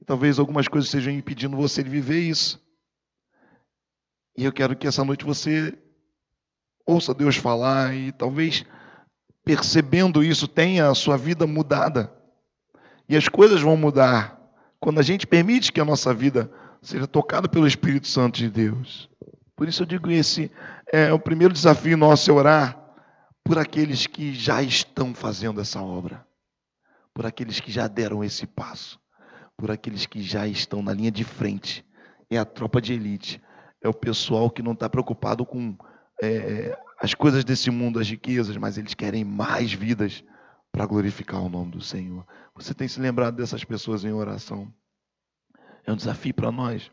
E 0.00 0.04
talvez 0.04 0.38
algumas 0.38 0.68
coisas 0.68 0.88
estejam 0.88 1.12
impedindo 1.12 1.56
você 1.56 1.82
de 1.82 1.90
viver 1.90 2.20
isso. 2.20 2.63
E 4.36 4.44
eu 4.44 4.52
quero 4.52 4.76
que 4.76 4.86
essa 4.86 5.04
noite 5.04 5.24
você 5.24 5.76
ouça 6.86 7.14
Deus 7.14 7.36
falar 7.36 7.94
e 7.94 8.12
talvez 8.12 8.64
percebendo 9.44 10.24
isso 10.24 10.48
tenha 10.48 10.88
a 10.88 10.94
sua 10.94 11.16
vida 11.16 11.46
mudada. 11.46 12.12
E 13.08 13.16
as 13.16 13.28
coisas 13.28 13.60
vão 13.60 13.76
mudar 13.76 14.40
quando 14.80 14.98
a 14.98 15.02
gente 15.02 15.26
permite 15.26 15.72
que 15.72 15.80
a 15.80 15.84
nossa 15.84 16.12
vida 16.12 16.50
seja 16.82 17.06
tocada 17.06 17.48
pelo 17.48 17.66
Espírito 17.66 18.06
Santo 18.06 18.38
de 18.38 18.50
Deus. 18.50 19.08
Por 19.56 19.68
isso 19.68 19.82
eu 19.82 19.86
digo 19.86 20.10
esse 20.10 20.50
é 20.92 21.12
o 21.12 21.18
primeiro 21.18 21.54
desafio 21.54 21.96
nosso 21.96 22.30
é 22.30 22.34
orar 22.34 22.84
por 23.44 23.58
aqueles 23.58 24.06
que 24.06 24.34
já 24.34 24.62
estão 24.62 25.14
fazendo 25.14 25.60
essa 25.60 25.80
obra, 25.80 26.26
por 27.12 27.26
aqueles 27.26 27.60
que 27.60 27.70
já 27.70 27.86
deram 27.86 28.24
esse 28.24 28.46
passo, 28.46 28.98
por 29.56 29.70
aqueles 29.70 30.06
que 30.06 30.22
já 30.22 30.46
estão 30.46 30.82
na 30.82 30.92
linha 30.92 31.10
de 31.10 31.24
frente. 31.24 31.84
É 32.30 32.38
a 32.38 32.44
tropa 32.44 32.80
de 32.80 32.94
elite, 32.94 33.40
é 33.84 33.88
o 33.88 33.92
pessoal 33.92 34.50
que 34.50 34.62
não 34.62 34.72
está 34.72 34.88
preocupado 34.88 35.44
com 35.44 35.76
é, 36.22 36.76
as 36.98 37.12
coisas 37.12 37.44
desse 37.44 37.70
mundo, 37.70 38.00
as 38.00 38.08
riquezas, 38.08 38.56
mas 38.56 38.78
eles 38.78 38.94
querem 38.94 39.22
mais 39.22 39.74
vidas 39.74 40.24
para 40.72 40.86
glorificar 40.86 41.42
o 41.42 41.50
nome 41.50 41.72
do 41.72 41.82
Senhor. 41.82 42.26
Você 42.54 42.72
tem 42.72 42.88
se 42.88 42.98
lembrado 42.98 43.36
dessas 43.36 43.62
pessoas 43.62 44.02
em 44.02 44.10
oração? 44.10 44.72
É 45.86 45.92
um 45.92 45.96
desafio 45.96 46.32
para 46.32 46.50
nós. 46.50 46.90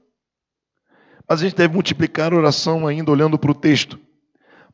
Mas 1.27 1.39
a 1.41 1.45
gente 1.45 1.55
deve 1.55 1.73
multiplicar 1.73 2.33
a 2.33 2.35
oração 2.35 2.85
ainda 2.85 3.09
olhando 3.09 3.39
para 3.39 3.51
o 3.51 3.55
texto 3.55 3.97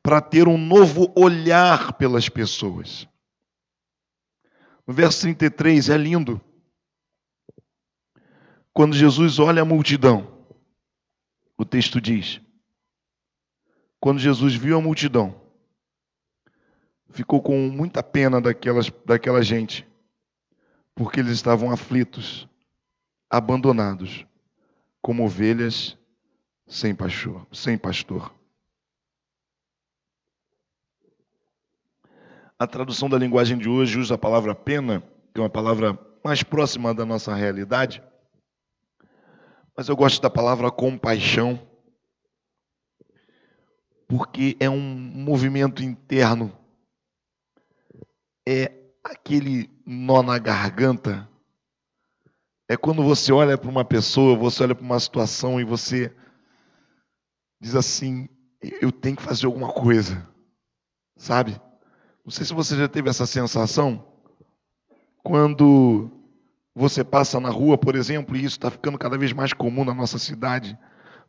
para 0.02 0.20
ter 0.20 0.48
um 0.48 0.58
novo 0.58 1.14
olhar 1.16 1.94
pelas 1.94 2.28
pessoas. 2.30 3.08
No 4.88 4.94
verso 4.94 5.22
33 5.22 5.90
é 5.90 5.98
lindo. 5.98 6.42
Quando 8.74 8.96
Jesus 8.96 9.38
olha 9.38 9.62
a 9.62 9.66
multidão, 9.66 10.37
o 11.58 11.66
texto 11.66 12.00
diz: 12.00 12.40
Quando 14.00 14.20
Jesus 14.20 14.54
viu 14.54 14.78
a 14.78 14.82
multidão, 14.82 15.36
ficou 17.10 17.42
com 17.42 17.68
muita 17.70 18.04
pena 18.04 18.40
daquelas, 18.40 18.92
daquela 19.06 19.42
gente, 19.42 19.88
porque 20.94 21.20
eles 21.20 21.34
estavam 21.34 21.72
aflitos, 21.72 22.48
abandonados, 23.30 24.26
como 25.02 25.26
ovelhas 25.26 25.98
sem 26.68 26.94
pastor. 26.94 27.48
Sem 27.52 27.78
pastor. 27.78 28.34
A 32.60 32.66
tradução 32.66 33.08
da 33.08 33.18
linguagem 33.18 33.58
de 33.58 33.70
hoje 33.70 34.00
usa 34.00 34.16
a 34.16 34.18
palavra 34.18 34.54
pena, 34.56 35.02
que 35.34 35.40
é 35.40 35.44
uma 35.44 35.50
palavra 35.50 35.98
mais 36.24 36.42
próxima 36.44 36.94
da 36.94 37.06
nossa 37.06 37.34
realidade. 37.34 38.02
Mas 39.78 39.90
eu 39.90 39.96
gosto 39.96 40.20
da 40.20 40.30
palavra 40.30 40.72
compaixão, 40.72 41.60
porque 44.08 44.58
é 44.60 44.68
um 44.68 44.80
movimento 44.80 45.84
interno. 45.84 46.52
É 48.48 48.72
aquele 49.04 49.70
nó 49.86 50.24
na 50.24 50.40
garganta. 50.40 51.30
É 52.68 52.76
quando 52.76 53.04
você 53.04 53.32
olha 53.32 53.56
para 53.56 53.70
uma 53.70 53.86
pessoa, 53.86 54.36
você 54.36 54.64
olha 54.64 54.74
para 54.74 54.84
uma 54.84 55.00
situação 55.00 55.62
e 55.62 55.64
você 55.64 56.12
diz 57.62 57.76
assim: 57.76 58.28
eu 58.82 58.92
tenho 58.92 59.16
que 59.16 59.22
fazer 59.22 59.46
alguma 59.46 59.72
coisa, 59.72 60.28
sabe? 61.16 61.62
Não 62.26 62.32
sei 62.32 62.46
se 62.48 62.54
você 62.54 62.76
já 62.76 62.88
teve 62.88 63.10
essa 63.10 63.28
sensação 63.28 64.12
quando 65.24 66.17
você 66.78 67.04
passa 67.04 67.40
na 67.40 67.50
rua, 67.50 67.76
por 67.76 67.96
exemplo, 67.96 68.38
e 68.38 68.46
isso 68.46 68.56
está 68.56 68.70
ficando 68.70 69.00
cada 69.00 69.18
vez 69.18 69.34
mais 69.34 69.52
comum 69.52 69.84
na 69.84 69.96
nossa 69.96 70.20
cidade. 70.20 70.78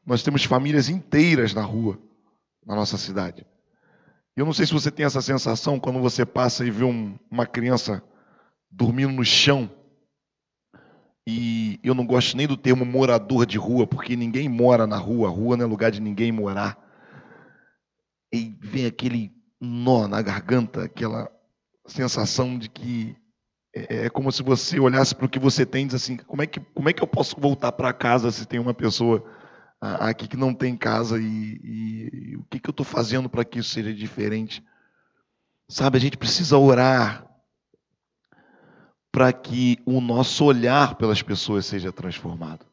Nós 0.04 0.22
temos 0.22 0.44
famílias 0.44 0.90
inteiras 0.90 1.54
na 1.54 1.62
rua, 1.62 1.98
na 2.66 2.76
nossa 2.76 2.98
cidade. 2.98 3.46
Eu 4.36 4.44
não 4.44 4.52
sei 4.52 4.66
se 4.66 4.74
você 4.74 4.90
tem 4.90 5.06
essa 5.06 5.22
sensação 5.22 5.80
quando 5.80 6.00
você 6.00 6.26
passa 6.26 6.66
e 6.66 6.70
vê 6.70 6.84
um, 6.84 7.18
uma 7.30 7.46
criança 7.46 8.02
dormindo 8.70 9.10
no 9.10 9.24
chão. 9.24 9.70
E 11.26 11.80
eu 11.82 11.94
não 11.94 12.06
gosto 12.06 12.36
nem 12.36 12.46
do 12.46 12.56
termo 12.56 12.84
morador 12.84 13.46
de 13.46 13.56
rua, 13.56 13.86
porque 13.86 14.16
ninguém 14.16 14.50
mora 14.50 14.86
na 14.86 14.98
rua. 14.98 15.28
A 15.28 15.32
rua 15.32 15.56
não 15.56 15.64
é 15.64 15.68
lugar 15.68 15.90
de 15.90 16.00
ninguém 16.00 16.30
morar. 16.30 16.76
E 18.30 18.54
vem 18.60 18.84
aquele 18.84 19.32
nó 19.58 20.06
na 20.06 20.20
garganta, 20.20 20.84
aquela 20.84 21.30
sensação 21.86 22.58
de 22.58 22.68
que 22.68 23.16
é 23.88 24.10
como 24.10 24.30
se 24.32 24.42
você 24.42 24.80
olhasse 24.80 25.14
para 25.14 25.26
o 25.26 25.28
que 25.28 25.38
você 25.38 25.66
tem 25.66 25.84
e 25.84 25.86
diz 25.86 25.94
assim, 25.96 26.16
como 26.16 26.42
é 26.42 26.46
que, 26.46 26.60
como 26.60 26.88
é 26.88 26.92
que 26.92 27.02
eu 27.02 27.06
posso 27.06 27.38
voltar 27.38 27.72
para 27.72 27.92
casa 27.92 28.30
se 28.30 28.46
tem 28.46 28.58
uma 28.58 28.74
pessoa 28.74 29.24
aqui 29.80 30.26
que 30.26 30.36
não 30.36 30.52
tem 30.52 30.76
casa 30.76 31.18
e, 31.20 31.24
e, 31.24 32.10
e 32.30 32.36
o 32.36 32.44
que, 32.50 32.58
que 32.58 32.68
eu 32.68 32.72
estou 32.72 32.84
fazendo 32.84 33.28
para 33.28 33.44
que 33.44 33.58
isso 33.58 33.70
seja 33.70 33.92
diferente? 33.92 34.64
Sabe, 35.68 35.98
a 35.98 36.00
gente 36.00 36.16
precisa 36.16 36.56
orar 36.56 37.26
para 39.12 39.32
que 39.32 39.78
o 39.84 40.00
nosso 40.00 40.44
olhar 40.44 40.94
pelas 40.94 41.22
pessoas 41.22 41.66
seja 41.66 41.92
transformado. 41.92 42.66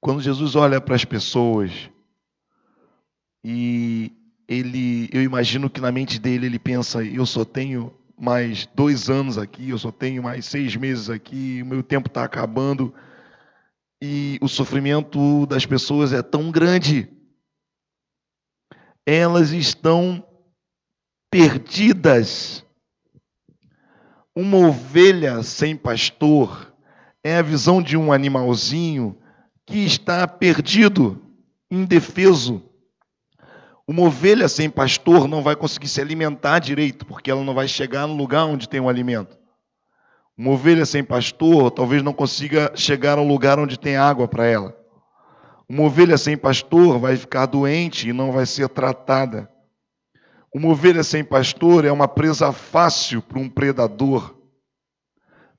Quando 0.00 0.20
Jesus 0.20 0.56
olha 0.56 0.80
para 0.80 0.96
as 0.96 1.04
pessoas 1.04 1.90
e 3.44 4.12
ele, 4.48 5.08
eu 5.12 5.22
imagino 5.22 5.70
que 5.70 5.80
na 5.80 5.92
mente 5.92 6.18
dele 6.18 6.46
ele 6.46 6.58
pensa: 6.58 7.04
eu 7.04 7.24
só 7.24 7.44
tenho 7.44 7.92
mais 8.22 8.68
dois 8.72 9.10
anos 9.10 9.36
aqui, 9.36 9.70
eu 9.70 9.78
só 9.78 9.90
tenho 9.90 10.22
mais 10.22 10.46
seis 10.46 10.76
meses 10.76 11.10
aqui, 11.10 11.60
o 11.60 11.66
meu 11.66 11.82
tempo 11.82 12.06
está 12.06 12.22
acabando 12.22 12.94
e 14.00 14.38
o 14.40 14.46
sofrimento 14.46 15.44
das 15.46 15.66
pessoas 15.66 16.12
é 16.12 16.22
tão 16.22 16.48
grande. 16.52 17.08
Elas 19.04 19.50
estão 19.50 20.24
perdidas. 21.32 22.64
Uma 24.36 24.68
ovelha 24.68 25.42
sem 25.42 25.74
pastor 25.74 26.72
é 27.24 27.38
a 27.38 27.42
visão 27.42 27.82
de 27.82 27.96
um 27.96 28.12
animalzinho 28.12 29.18
que 29.66 29.78
está 29.78 30.28
perdido, 30.28 31.20
indefeso. 31.68 32.62
Uma 33.86 34.02
ovelha 34.02 34.48
sem 34.48 34.70
pastor 34.70 35.26
não 35.26 35.42
vai 35.42 35.56
conseguir 35.56 35.88
se 35.88 36.00
alimentar 36.00 36.60
direito, 36.60 37.04
porque 37.04 37.30
ela 37.30 37.42
não 37.42 37.54
vai 37.54 37.66
chegar 37.66 38.06
no 38.06 38.14
lugar 38.14 38.44
onde 38.44 38.68
tem 38.68 38.80
o 38.80 38.84
um 38.84 38.88
alimento. 38.88 39.36
Uma 40.36 40.52
ovelha 40.52 40.86
sem 40.86 41.02
pastor 41.02 41.70
talvez 41.70 42.02
não 42.02 42.12
consiga 42.12 42.72
chegar 42.74 43.18
ao 43.18 43.24
lugar 43.24 43.58
onde 43.58 43.78
tem 43.78 43.96
água 43.96 44.28
para 44.28 44.46
ela. 44.46 44.76
Uma 45.68 45.84
ovelha 45.84 46.16
sem 46.16 46.36
pastor 46.36 46.98
vai 46.98 47.16
ficar 47.16 47.46
doente 47.46 48.08
e 48.08 48.12
não 48.12 48.30
vai 48.30 48.46
ser 48.46 48.68
tratada. 48.68 49.48
Uma 50.54 50.68
ovelha 50.68 51.02
sem 51.02 51.24
pastor 51.24 51.84
é 51.84 51.90
uma 51.90 52.06
presa 52.06 52.52
fácil 52.52 53.22
para 53.22 53.38
um 53.38 53.48
predador. 53.48 54.36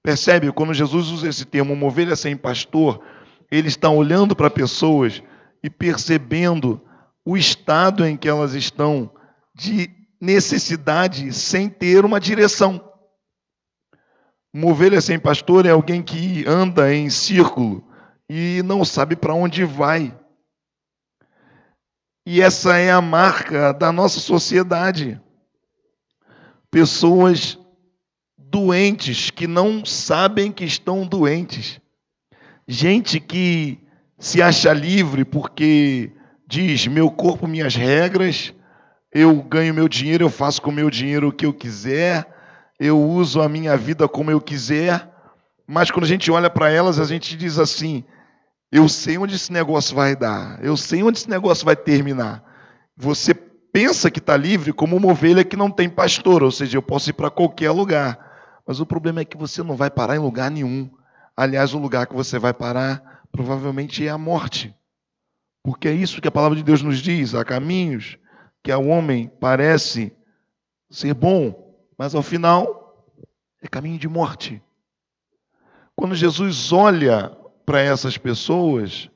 Percebe? 0.03 0.51
Quando 0.51 0.73
Jesus 0.73 1.09
usa 1.09 1.29
esse 1.29 1.45
termo, 1.45 1.73
uma 1.73 1.87
ovelha 1.87 2.15
sem 2.15 2.37
pastor, 2.37 3.01
ele 3.49 3.67
está 3.67 3.89
olhando 3.89 4.35
para 4.35 4.49
pessoas 4.49 5.23
e 5.63 5.69
percebendo 5.69 6.81
o 7.25 7.37
estado 7.37 8.05
em 8.05 8.17
que 8.17 8.27
elas 8.27 8.53
estão 8.53 9.11
de 9.55 9.89
necessidade 10.19 11.31
sem 11.33 11.69
ter 11.69 12.05
uma 12.05 12.19
direção. 12.19 12.81
Uma 14.53 14.67
ovelha 14.67 15.01
sem 15.01 15.19
pastor 15.19 15.65
é 15.65 15.71
alguém 15.71 16.01
que 16.01 16.45
anda 16.47 16.93
em 16.93 17.09
círculo 17.09 17.83
e 18.29 18.61
não 18.63 18.85
sabe 18.85 19.15
para 19.15 19.33
onde 19.33 19.63
vai. 19.63 20.17
E 22.25 22.41
essa 22.41 22.77
é 22.77 22.91
a 22.91 23.01
marca 23.01 23.73
da 23.73 23.91
nossa 23.91 24.19
sociedade. 24.19 25.19
Pessoas 26.71 27.57
doentes 28.37 29.29
que 29.29 29.47
não 29.47 29.83
sabem 29.83 30.51
que 30.51 30.63
estão 30.63 31.05
doentes. 31.05 31.81
Gente 32.67 33.19
que 33.19 33.79
se 34.17 34.41
acha 34.41 34.71
livre 34.71 35.25
porque 35.25 36.11
diz: 36.53 36.85
meu 36.85 37.09
corpo, 37.09 37.47
minhas 37.47 37.75
regras, 37.75 38.53
eu 39.11 39.41
ganho 39.41 39.73
meu 39.73 39.89
dinheiro, 39.89 40.23
eu 40.23 40.29
faço 40.29 40.61
com 40.61 40.71
meu 40.71 40.89
dinheiro 40.89 41.29
o 41.29 41.31
que 41.31 41.45
eu 41.45 41.53
quiser, 41.53 42.27
eu 42.79 43.01
uso 43.01 43.41
a 43.41 43.49
minha 43.49 43.75
vida 43.75 44.07
como 44.07 44.29
eu 44.29 44.39
quiser. 44.39 45.09
Mas 45.67 45.89
quando 45.89 46.03
a 46.03 46.07
gente 46.07 46.29
olha 46.29 46.49
para 46.49 46.69
elas, 46.69 46.99
a 46.99 47.05
gente 47.05 47.35
diz 47.35 47.57
assim: 47.57 48.03
eu 48.71 48.87
sei 48.87 49.17
onde 49.17 49.35
esse 49.35 49.51
negócio 49.51 49.95
vai 49.95 50.15
dar, 50.15 50.63
eu 50.63 50.77
sei 50.77 51.01
onde 51.01 51.17
esse 51.17 51.29
negócio 51.29 51.65
vai 51.65 51.75
terminar. 51.75 52.43
Você 52.95 53.33
pensa 53.33 54.11
que 54.11 54.19
está 54.19 54.37
livre 54.37 54.71
como 54.71 54.95
uma 54.95 55.11
ovelha 55.11 55.43
que 55.43 55.57
não 55.57 55.71
tem 55.71 55.89
pastor, 55.89 56.43
ou 56.43 56.51
seja, 56.51 56.77
eu 56.77 56.81
posso 56.81 57.09
ir 57.09 57.13
para 57.13 57.31
qualquer 57.31 57.71
lugar. 57.71 58.19
Mas 58.67 58.79
o 58.79 58.85
problema 58.85 59.21
é 59.21 59.25
que 59.25 59.35
você 59.35 59.63
não 59.63 59.75
vai 59.75 59.89
parar 59.89 60.15
em 60.15 60.19
lugar 60.19 60.51
nenhum. 60.51 60.89
Aliás, 61.35 61.73
o 61.73 61.79
lugar 61.79 62.05
que 62.05 62.15
você 62.15 62.37
vai 62.37 62.53
parar 62.53 63.23
provavelmente 63.31 64.05
é 64.05 64.09
a 64.09 64.17
morte. 64.17 64.73
Porque 65.63 65.87
é 65.87 65.93
isso 65.93 66.21
que 66.21 66.27
a 66.27 66.31
palavra 66.31 66.57
de 66.57 66.63
Deus 66.63 66.81
nos 66.81 66.99
diz: 66.99 67.33
há 67.33 67.45
caminhos 67.45 68.17
que 68.61 68.71
ao 68.71 68.85
homem 68.85 69.31
parece 69.39 70.13
ser 70.89 71.13
bom, 71.13 71.75
mas 71.97 72.13
ao 72.13 72.21
final 72.21 73.07
é 73.61 73.67
caminho 73.67 73.97
de 73.97 74.07
morte. 74.07 74.61
Quando 75.95 76.15
Jesus 76.15 76.71
olha 76.71 77.29
para 77.65 77.79
essas 77.79 78.17
pessoas, 78.17 79.09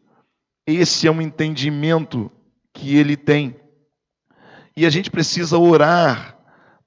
esse 0.66 1.08
é 1.08 1.12
um 1.12 1.22
entendimento 1.22 2.32
que 2.74 2.96
ele 2.96 3.18
tem. 3.18 3.60
E 4.76 4.86
a 4.86 4.90
gente 4.90 5.10
precisa 5.10 5.58
orar 5.58 6.38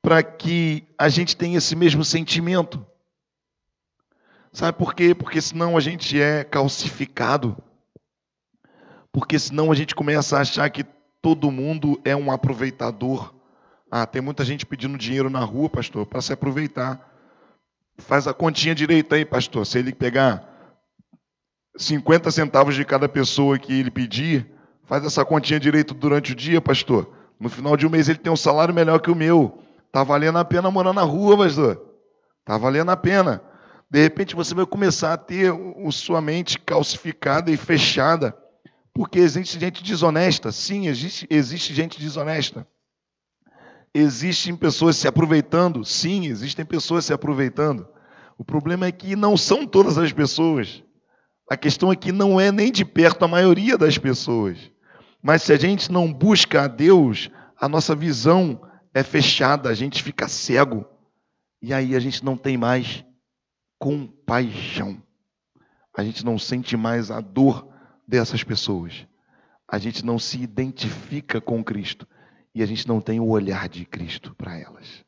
para 0.01 0.23
que 0.23 0.87
a 0.97 1.09
gente 1.09 1.37
tenha 1.37 1.59
esse 1.59 1.77
mesmo 1.77 2.05
sentimento. 2.05 2.87
Sabe 4.53 4.79
por 4.79 4.95
quê? 4.95 5.15
Porque 5.15 5.41
senão 5.41 5.77
a 5.77 5.81
gente 5.81 6.21
é 6.21 6.45
calcificado. 6.45 7.57
Porque 9.13 9.39
senão 9.39 9.73
a 9.73 9.75
gente 9.75 9.95
começa 9.95 10.37
a 10.37 10.41
achar 10.41 10.69
que 10.71 10.85
todo 11.21 11.51
mundo 11.51 12.01
é 12.05 12.15
um 12.15 12.31
aproveitador. 12.31 13.35
Ah, 13.91 14.07
tem 14.07 14.23
muita 14.23 14.45
gente 14.45 14.65
pedindo 14.65 14.97
dinheiro 14.97 15.29
na 15.29 15.41
rua, 15.41 15.69
pastor, 15.69 16.07
para 16.07 16.21
se 16.21 16.33
aproveitar. 16.33 17.09
Faz 17.99 18.27
a 18.27 18.33
continha 18.33 18.75
direita 18.75 19.17
aí, 19.17 19.25
pastor. 19.25 19.67
Se 19.67 19.79
ele 19.79 19.93
pegar 19.93 20.49
50 21.77 22.31
centavos 22.31 22.75
de 22.75 22.85
cada 22.85 23.09
pessoa 23.09 23.59
que 23.59 23.73
ele 23.73 23.91
pedir, 23.91 24.47
faz 24.85 25.05
essa 25.05 25.25
continha 25.25 25.59
direito 25.59 25.93
durante 25.95 26.33
o 26.33 26.37
dia, 26.37 26.61
pastor. 26.61 27.13
No 27.39 27.49
final 27.49 27.77
de 27.77 27.87
um 27.87 27.91
mês 27.91 28.09
ele 28.09 28.19
tem 28.19 28.33
um 28.33 28.37
salário 28.37 28.75
melhor 28.75 29.01
que 29.01 29.11
o 29.11 29.15
meu. 29.15 29.63
Tá 29.91 30.05
valendo 30.05 30.39
a 30.39 30.45
pena 30.45 30.71
morar 30.71 30.93
na 30.93 31.03
rua, 31.03 31.37
pastor. 31.37 31.83
Tá 32.45 32.57
valendo 32.57 32.91
a 32.91 32.97
pena. 32.97 33.43
De 33.91 34.01
repente 34.01 34.37
você 34.37 34.55
vai 34.55 34.65
começar 34.67 35.13
a 35.13 35.17
ter 35.17 35.53
sua 35.91 36.21
mente 36.21 36.59
calcificada 36.59 37.51
e 37.51 37.57
fechada, 37.57 38.37
porque 38.93 39.19
existe 39.19 39.59
gente 39.59 39.83
desonesta. 39.83 40.51
Sim, 40.53 40.89
existe, 40.89 41.27
existe 41.31 41.75
gente 41.75 42.01
desonesta. 42.01 42.67
Existem 43.95 44.57
pessoas 44.57 44.97
se 44.97 45.09
aproveitando. 45.09 45.85
Sim, 45.85 46.27
existem 46.27 46.65
pessoas 46.65 47.05
se 47.05 47.13
aproveitando. 47.13 47.89
O 48.39 48.45
problema 48.45 48.87
é 48.87 48.93
que 48.93 49.17
não 49.17 49.37
são 49.37 49.67
todas 49.67 49.99
as 49.99 50.13
pessoas. 50.13 50.83
A 51.51 51.57
questão 51.57 51.91
é 51.91 51.97
que 51.97 52.13
não 52.13 52.41
é 52.41 52.53
nem 52.53 52.71
de 52.71 52.85
perto 52.85 53.25
a 53.25 53.29
maioria 53.29 53.77
das 53.77 53.99
pessoas. 53.99 54.59
Mas 55.23 55.43
se 55.43 55.53
a 55.53 55.57
gente 55.57 55.91
não 55.91 56.13
busca 56.13 56.63
a 56.63 56.69
Deus, 56.69 57.31
a 57.61 57.69
nossa 57.69 57.95
visão 57.95 58.61
é 58.95 59.03
fechada, 59.03 59.69
a 59.69 59.75
gente 59.75 60.03
fica 60.03 60.29
cego. 60.29 60.87
E 61.61 61.75
aí 61.75 61.95
a 61.95 62.01
gente 62.01 62.25
não 62.25 62.37
tem 62.37 62.57
mais 62.57 63.05
compaixão. 63.79 65.03
A 65.97 66.03
gente 66.03 66.25
não 66.25 66.39
sente 66.39 66.77
mais 66.77 67.11
a 67.11 67.21
dor 67.21 67.70
dessas 68.11 68.45
pessoas. 68.45 69.07
A 69.67 69.79
gente 69.79 70.05
não 70.05 70.19
se 70.19 70.43
identifica 70.43 71.41
com 71.41 71.63
Cristo. 71.65 72.07
E 72.53 72.63
a 72.63 72.67
gente 72.67 72.87
não 72.89 73.01
tem 73.01 73.21
o 73.21 73.29
olhar 73.29 73.69
de 73.69 73.87
Cristo 73.87 74.35
para 74.35 74.59
elas. 74.59 75.05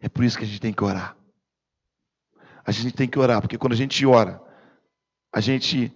É 0.00 0.08
por 0.08 0.22
isso 0.22 0.36
que 0.36 0.44
a 0.44 0.46
gente 0.46 0.60
tem 0.60 0.72
que 0.72 0.84
orar. 0.84 1.16
A 2.64 2.70
gente 2.70 2.92
tem 2.92 3.08
que 3.08 3.18
orar, 3.18 3.40
porque 3.40 3.56
quando 3.56 3.72
a 3.72 3.76
gente 3.76 4.04
ora, 4.04 4.40
a 5.32 5.40
gente 5.40 5.90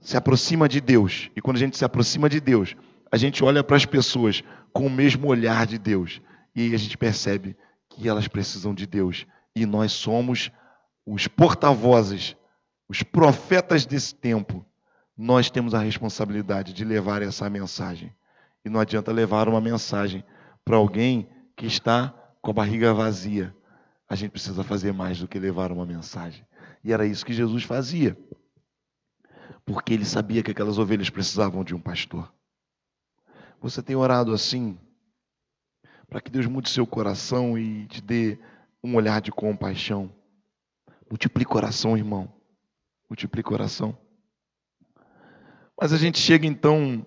se 0.00 0.16
aproxima 0.16 0.68
de 0.68 0.80
Deus. 0.80 1.30
E 1.36 1.40
quando 1.40 1.56
a 1.56 1.60
gente 1.60 1.78
se 1.78 1.84
aproxima 1.84 2.28
de 2.28 2.40
Deus, 2.40 2.74
a 3.10 3.16
gente 3.16 3.44
olha 3.44 3.62
para 3.62 3.76
as 3.76 3.86
pessoas 3.86 4.42
com 4.72 4.86
o 4.86 4.90
mesmo 4.90 5.28
olhar 5.28 5.64
de 5.66 5.78
Deus. 5.78 6.20
E 6.54 6.74
a 6.74 6.76
gente 6.76 6.98
percebe 6.98 7.56
que 7.88 8.08
elas 8.08 8.26
precisam 8.26 8.74
de 8.74 8.86
Deus. 8.86 9.24
E 9.54 9.64
nós 9.64 9.92
somos 9.92 10.50
os 11.06 11.28
porta-vozes, 11.28 12.36
os 12.88 13.04
profetas 13.04 13.86
desse 13.86 14.12
tempo. 14.12 14.66
Nós 15.16 15.50
temos 15.50 15.72
a 15.72 15.78
responsabilidade 15.78 16.72
de 16.72 16.84
levar 16.84 17.22
essa 17.22 17.48
mensagem. 17.48 18.14
E 18.64 18.68
não 18.68 18.80
adianta 18.80 19.12
levar 19.12 19.48
uma 19.48 19.60
mensagem 19.60 20.22
para 20.64 20.76
alguém 20.76 21.28
que 21.56 21.66
está 21.66 22.08
com 22.42 22.50
a 22.50 22.54
barriga 22.54 22.92
vazia. 22.92 23.54
A 24.08 24.14
gente 24.14 24.32
precisa 24.32 24.62
fazer 24.62 24.92
mais 24.92 25.18
do 25.18 25.26
que 25.26 25.38
levar 25.38 25.72
uma 25.72 25.86
mensagem. 25.86 26.46
E 26.84 26.92
era 26.92 27.06
isso 27.06 27.24
que 27.24 27.32
Jesus 27.32 27.64
fazia. 27.64 28.16
Porque 29.64 29.94
ele 29.94 30.04
sabia 30.04 30.42
que 30.42 30.50
aquelas 30.50 30.78
ovelhas 30.78 31.08
precisavam 31.08 31.64
de 31.64 31.74
um 31.74 31.80
pastor. 31.80 32.32
Você 33.60 33.82
tem 33.82 33.96
orado 33.96 34.32
assim 34.32 34.78
para 36.08 36.20
que 36.20 36.30
Deus 36.30 36.46
mude 36.46 36.68
seu 36.68 36.86
coração 36.86 37.58
e 37.58 37.86
te 37.86 38.00
dê 38.00 38.38
um 38.82 38.94
olhar 38.94 39.20
de 39.20 39.32
compaixão. 39.32 40.12
Multiplique 41.10 41.50
coração, 41.50 41.96
irmão. 41.96 42.32
Multiplique 43.08 43.48
coração. 43.48 43.96
Mas 45.78 45.92
a 45.92 45.96
gente 45.96 46.18
chega 46.18 46.46
então, 46.46 47.04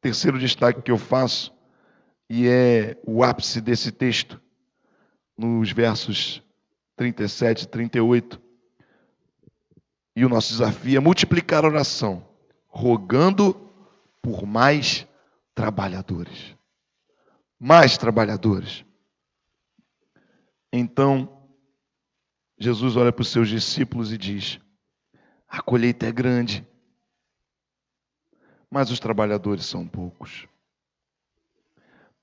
terceiro 0.00 0.38
destaque 0.38 0.82
que 0.82 0.90
eu 0.90 0.98
faço, 0.98 1.52
e 2.28 2.48
é 2.48 2.96
o 3.06 3.22
ápice 3.22 3.60
desse 3.60 3.90
texto, 3.92 4.40
nos 5.36 5.72
versos 5.72 6.42
37 6.96 7.62
e 7.62 7.68
38. 7.68 8.40
E 10.16 10.24
o 10.24 10.28
nosso 10.28 10.50
desafio 10.50 10.96
é 10.96 11.00
multiplicar 11.00 11.64
a 11.64 11.68
oração, 11.68 12.26
rogando 12.68 13.54
por 14.22 14.46
mais 14.46 15.06
trabalhadores 15.54 16.54
mais 17.64 17.96
trabalhadores. 17.96 18.84
Então, 20.70 21.48
Jesus 22.58 22.94
olha 22.94 23.10
para 23.10 23.22
os 23.22 23.28
seus 23.28 23.48
discípulos 23.48 24.12
e 24.12 24.18
diz: 24.18 24.60
A 25.48 25.62
colheita 25.62 26.06
é 26.06 26.12
grande, 26.12 26.66
mas 28.70 28.90
os 28.90 28.98
trabalhadores 28.98 29.66
são 29.66 29.86
poucos. 29.86 30.46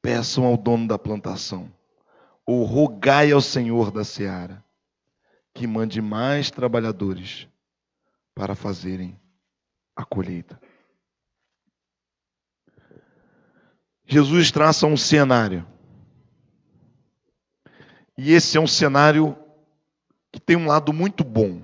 Peçam 0.02 0.46
ao 0.46 0.58
dono 0.58 0.88
da 0.88 0.98
plantação, 0.98 1.72
ou 2.46 2.64
rogai 2.64 3.32
ao 3.32 3.42
Senhor 3.42 3.92
da 3.92 4.04
seara, 4.04 4.64
que 5.54 5.68
mande 5.68 6.02
mais 6.02 6.50
trabalhadores 6.50 7.48
para 8.34 8.56
fazerem 8.56 9.20
a 9.96 10.04
colheita. 10.04 10.60
Jesus 14.06 14.52
traça 14.52 14.86
um 14.88 14.98
cenário. 14.98 15.66
E 18.18 18.34
esse 18.34 18.58
é 18.58 18.60
um 18.60 18.68
cenário 18.68 19.38
que 20.32 20.40
tem 20.40 20.56
um 20.56 20.68
lado 20.68 20.92
muito 20.92 21.24
bom. 21.24 21.62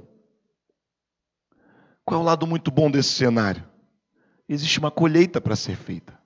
Qual 2.06 2.20
é 2.20 2.24
o 2.24 2.26
lado 2.26 2.48
muito 2.48 2.72
bom 2.72 2.90
desse 2.90 3.10
cenário? 3.10 3.68
Existe 4.48 4.80
uma 4.80 4.90
colheita 4.90 5.42
para 5.42 5.56
ser 5.56 5.76
feita. 5.76 6.18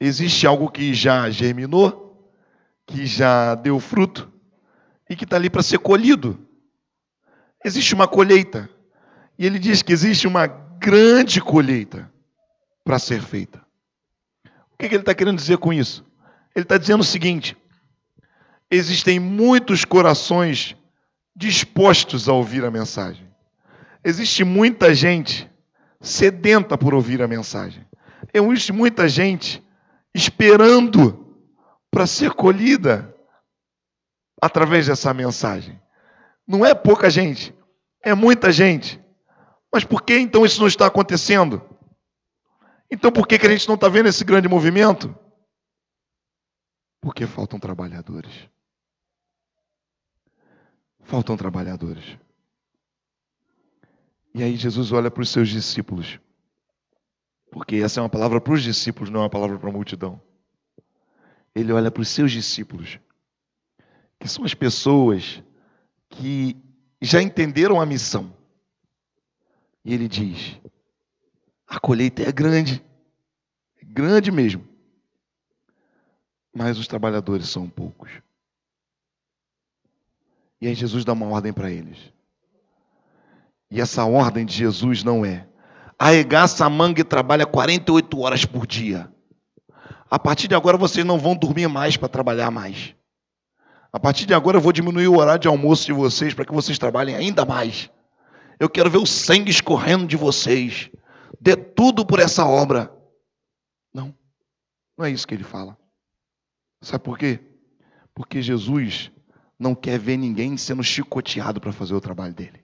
Existe 0.00 0.46
algo 0.46 0.70
que 0.70 0.94
já 0.94 1.28
germinou, 1.30 2.32
que 2.86 3.06
já 3.06 3.54
deu 3.54 3.78
fruto 3.78 4.32
e 5.08 5.14
que 5.14 5.24
está 5.24 5.36
ali 5.36 5.50
para 5.50 5.62
ser 5.62 5.78
colhido. 5.78 6.38
existe 7.64 7.94
uma 7.94 8.08
colheita. 8.08 8.68
E 9.38 9.46
ele 9.46 9.58
diz 9.58 9.82
que 9.82 9.92
existe 9.92 10.26
uma 10.26 10.46
grande 10.46 11.40
colheita 11.40 12.10
para 12.84 12.98
ser 12.98 13.22
feita. 13.22 13.64
O 14.72 14.76
que, 14.78 14.88
que 14.88 14.94
ele 14.94 15.02
está 15.02 15.14
querendo 15.14 15.36
dizer 15.36 15.58
com 15.58 15.72
isso? 15.72 16.04
Ele 16.54 16.64
está 16.64 16.78
dizendo 16.78 17.00
o 17.00 17.04
seguinte: 17.04 17.56
existem 18.70 19.18
muitos 19.18 19.84
corações 19.84 20.76
dispostos 21.34 22.28
a 22.28 22.32
ouvir 22.32 22.64
a 22.64 22.70
mensagem. 22.70 23.26
Existe 24.04 24.44
muita 24.44 24.94
gente 24.94 25.50
sedenta 26.04 26.76
por 26.76 26.94
ouvir 26.94 27.22
a 27.22 27.28
mensagem. 27.28 27.86
Existe 28.32 28.72
muita 28.72 29.08
gente 29.08 29.62
esperando 30.14 31.36
para 31.90 32.06
ser 32.06 32.32
colhida 32.32 33.14
através 34.40 34.86
dessa 34.86 35.12
mensagem. 35.14 35.80
Não 36.46 36.64
é 36.64 36.74
pouca 36.74 37.08
gente, 37.08 37.54
é 38.02 38.14
muita 38.14 38.52
gente. 38.52 39.02
Mas 39.72 39.84
por 39.84 40.02
que 40.02 40.16
então 40.18 40.44
isso 40.44 40.60
não 40.60 40.68
está 40.68 40.86
acontecendo? 40.86 41.62
Então 42.90 43.10
por 43.10 43.26
que, 43.26 43.38
que 43.38 43.46
a 43.46 43.50
gente 43.50 43.66
não 43.66 43.74
está 43.74 43.88
vendo 43.88 44.08
esse 44.08 44.24
grande 44.24 44.48
movimento? 44.48 45.16
Porque 47.00 47.26
faltam 47.26 47.58
trabalhadores. 47.58 48.48
Faltam 51.02 51.36
trabalhadores. 51.36 52.18
E 54.34 54.42
aí 54.42 54.56
Jesus 54.56 54.90
olha 54.90 55.10
para 55.10 55.22
os 55.22 55.28
seus 55.30 55.48
discípulos. 55.48 56.18
Porque 57.52 57.76
essa 57.76 58.00
é 58.00 58.02
uma 58.02 58.08
palavra 58.08 58.40
para 58.40 58.52
os 58.52 58.62
discípulos, 58.62 59.08
não 59.08 59.20
é 59.20 59.22
uma 59.22 59.30
palavra 59.30 59.56
para 59.58 59.68
a 59.68 59.72
multidão. 59.72 60.20
Ele 61.54 61.72
olha 61.72 61.88
para 61.88 62.02
os 62.02 62.08
seus 62.08 62.32
discípulos, 62.32 62.98
que 64.18 64.26
são 64.26 64.44
as 64.44 64.54
pessoas 64.54 65.40
que 66.08 66.56
já 67.00 67.22
entenderam 67.22 67.80
a 67.80 67.86
missão. 67.86 68.36
E 69.84 69.94
ele 69.94 70.08
diz: 70.08 70.58
a 71.64 71.78
colheita 71.78 72.24
é 72.24 72.32
grande, 72.32 72.84
é 73.80 73.84
grande 73.84 74.32
mesmo, 74.32 74.66
mas 76.52 76.76
os 76.76 76.88
trabalhadores 76.88 77.48
são 77.48 77.70
poucos. 77.70 78.10
E 80.60 80.66
aí 80.66 80.74
Jesus 80.74 81.04
dá 81.04 81.12
uma 81.12 81.26
ordem 81.26 81.52
para 81.52 81.70
eles. 81.70 82.13
E 83.74 83.80
essa 83.80 84.04
ordem 84.04 84.46
de 84.46 84.54
Jesus 84.54 85.02
não 85.02 85.24
é 85.24 85.48
arregaça 85.98 86.64
a 86.64 86.70
manga 86.70 87.00
e 87.00 87.04
trabalha 87.04 87.44
48 87.44 88.20
horas 88.20 88.44
por 88.44 88.68
dia. 88.68 89.12
A 90.08 90.16
partir 90.16 90.46
de 90.46 90.54
agora 90.54 90.76
vocês 90.76 91.04
não 91.04 91.18
vão 91.18 91.34
dormir 91.34 91.66
mais 91.66 91.96
para 91.96 92.08
trabalhar 92.08 92.52
mais. 92.52 92.94
A 93.92 93.98
partir 93.98 94.26
de 94.26 94.34
agora 94.34 94.58
eu 94.58 94.60
vou 94.60 94.72
diminuir 94.72 95.08
o 95.08 95.18
horário 95.18 95.40
de 95.40 95.48
almoço 95.48 95.86
de 95.86 95.92
vocês 95.92 96.32
para 96.32 96.44
que 96.44 96.52
vocês 96.52 96.78
trabalhem 96.78 97.16
ainda 97.16 97.44
mais. 97.44 97.90
Eu 98.60 98.70
quero 98.70 98.88
ver 98.88 98.98
o 98.98 99.06
sangue 99.06 99.50
escorrendo 99.50 100.06
de 100.06 100.16
vocês. 100.16 100.88
Dê 101.40 101.56
tudo 101.56 102.06
por 102.06 102.20
essa 102.20 102.46
obra. 102.46 102.96
Não, 103.92 104.14
não 104.96 105.04
é 105.04 105.10
isso 105.10 105.26
que 105.26 105.34
ele 105.34 105.42
fala. 105.42 105.76
Sabe 106.80 107.02
por 107.02 107.18
quê? 107.18 107.40
Porque 108.14 108.40
Jesus 108.40 109.10
não 109.58 109.74
quer 109.74 109.98
ver 109.98 110.16
ninguém 110.16 110.56
sendo 110.56 110.84
chicoteado 110.84 111.60
para 111.60 111.72
fazer 111.72 111.94
o 111.94 112.00
trabalho 112.00 112.34
dele. 112.34 112.63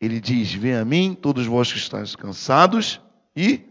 Ele 0.00 0.20
diz: 0.20 0.52
Vem 0.52 0.74
a 0.74 0.84
mim, 0.84 1.14
todos 1.14 1.46
vós 1.46 1.72
que 1.72 1.78
estáis 1.78 2.14
cansados 2.14 3.00
e 3.36 3.62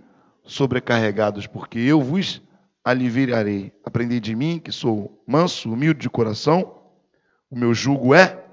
sobrecarregados, 0.43 1.47
porque 1.47 1.79
eu 1.79 2.01
vos 2.01 2.41
aliviarei. 2.83 3.71
Aprendi 3.85 4.19
de 4.19 4.35
mim, 4.35 4.59
que 4.59 4.71
sou 4.71 5.23
manso, 5.27 5.71
humilde 5.71 6.01
de 6.01 6.09
coração, 6.09 6.79
o 7.49 7.57
meu 7.57 7.73
jugo 7.73 8.13
é 8.13 8.43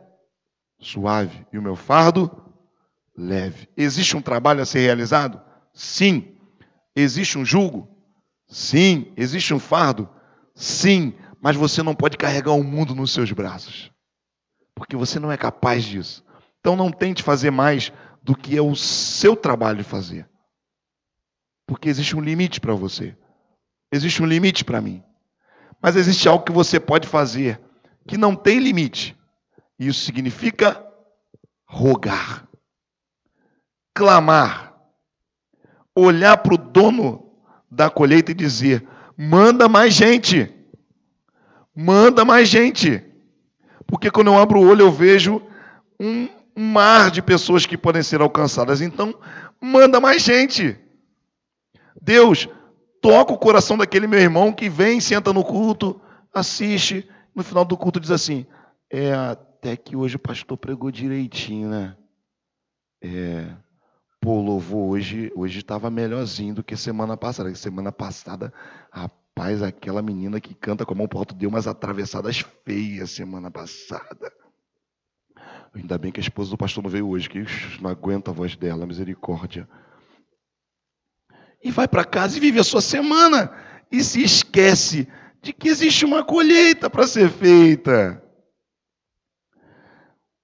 suave 0.78 1.46
e 1.52 1.58
o 1.58 1.62
meu 1.62 1.76
fardo 1.76 2.30
leve. 3.16 3.68
Existe 3.76 4.16
um 4.16 4.22
trabalho 4.22 4.62
a 4.62 4.66
ser 4.66 4.80
realizado? 4.80 5.40
Sim. 5.72 6.36
Existe 6.94 7.38
um 7.38 7.44
jugo? 7.44 7.88
Sim. 8.48 9.12
Existe 9.16 9.52
um 9.52 9.58
fardo? 9.58 10.08
Sim. 10.54 11.14
Mas 11.40 11.56
você 11.56 11.82
não 11.82 11.94
pode 11.94 12.16
carregar 12.16 12.52
o 12.52 12.62
mundo 12.62 12.94
nos 12.94 13.12
seus 13.12 13.32
braços, 13.32 13.90
porque 14.74 14.94
você 14.96 15.18
não 15.18 15.32
é 15.32 15.36
capaz 15.36 15.84
disso. 15.84 16.22
Então 16.60 16.76
não 16.76 16.90
tente 16.90 17.22
fazer 17.22 17.50
mais 17.50 17.92
do 18.22 18.36
que 18.36 18.56
é 18.56 18.62
o 18.62 18.76
seu 18.76 19.34
trabalho 19.34 19.82
fazer. 19.82 20.28
Porque 21.66 21.88
existe 21.88 22.16
um 22.16 22.20
limite 22.20 22.60
para 22.60 22.74
você. 22.74 23.16
Existe 23.90 24.22
um 24.22 24.26
limite 24.26 24.64
para 24.64 24.80
mim. 24.80 25.02
Mas 25.82 25.96
existe 25.96 26.28
algo 26.28 26.44
que 26.44 26.52
você 26.52 26.78
pode 26.78 27.08
fazer 27.08 27.60
que 28.06 28.18
não 28.18 28.36
tem 28.36 28.58
limite. 28.58 29.16
Isso 29.78 30.04
significa 30.04 30.84
rogar, 31.66 32.46
clamar, 33.94 34.74
olhar 35.94 36.36
para 36.38 36.54
o 36.54 36.58
dono 36.58 37.32
da 37.70 37.88
colheita 37.88 38.32
e 38.32 38.34
dizer: 38.34 38.86
manda 39.16 39.68
mais 39.68 39.94
gente, 39.94 40.52
manda 41.74 42.24
mais 42.24 42.48
gente. 42.48 43.02
Porque 43.86 44.10
quando 44.10 44.28
eu 44.28 44.38
abro 44.38 44.60
o 44.60 44.68
olho 44.68 44.82
eu 44.82 44.92
vejo 44.92 45.42
um 45.98 46.28
mar 46.60 47.10
de 47.10 47.22
pessoas 47.22 47.64
que 47.64 47.76
podem 47.76 48.02
ser 48.02 48.20
alcançadas. 48.20 48.80
Então, 48.80 49.14
manda 49.60 50.00
mais 50.00 50.22
gente. 50.22 50.78
Deus, 52.00 52.48
toca 53.00 53.32
o 53.32 53.38
coração 53.38 53.78
daquele 53.78 54.06
meu 54.06 54.20
irmão 54.20 54.52
que 54.52 54.68
vem, 54.68 55.00
senta 55.00 55.32
no 55.32 55.42
culto, 55.42 56.00
assiste, 56.32 57.08
no 57.34 57.42
final 57.42 57.64
do 57.64 57.76
culto 57.76 57.98
diz 57.98 58.10
assim: 58.10 58.46
É, 58.90 59.12
até 59.12 59.76
que 59.76 59.96
hoje 59.96 60.16
o 60.16 60.20
pastor 60.20 60.56
pregou 60.56 60.90
direitinho, 60.90 61.68
né? 61.68 61.96
É, 63.02 63.50
pô, 64.20 64.40
louvor 64.40 64.90
hoje, 64.90 65.32
hoje 65.34 65.60
estava 65.60 65.90
melhorzinho 65.90 66.54
do 66.54 66.62
que 66.62 66.76
semana 66.76 67.16
passada. 67.16 67.54
Semana 67.54 67.90
passada, 67.90 68.52
rapaz, 68.92 69.62
aquela 69.62 70.02
menina 70.02 70.40
que 70.40 70.54
canta 70.54 70.84
com 70.84 70.92
a 70.92 70.96
mão 70.96 71.08
pro 71.08 71.18
alto 71.18 71.34
deu 71.34 71.48
umas 71.48 71.66
atravessadas 71.66 72.44
feias 72.64 73.10
semana 73.10 73.50
passada. 73.50 74.30
Ainda 75.74 75.96
bem 75.96 76.10
que 76.10 76.18
a 76.18 76.22
esposa 76.22 76.50
do 76.50 76.58
pastor 76.58 76.82
não 76.82 76.90
veio 76.90 77.08
hoje, 77.08 77.28
que 77.28 77.44
não 77.80 77.90
aguenta 77.90 78.30
a 78.30 78.34
voz 78.34 78.56
dela, 78.56 78.86
misericórdia. 78.86 79.68
E 81.62 81.70
vai 81.70 81.86
para 81.86 82.04
casa 82.04 82.36
e 82.36 82.40
vive 82.40 82.58
a 82.58 82.64
sua 82.64 82.80
semana. 82.80 83.52
E 83.90 84.02
se 84.02 84.22
esquece 84.22 85.08
de 85.42 85.52
que 85.52 85.68
existe 85.68 86.04
uma 86.04 86.24
colheita 86.24 86.90
para 86.90 87.06
ser 87.06 87.30
feita. 87.30 88.22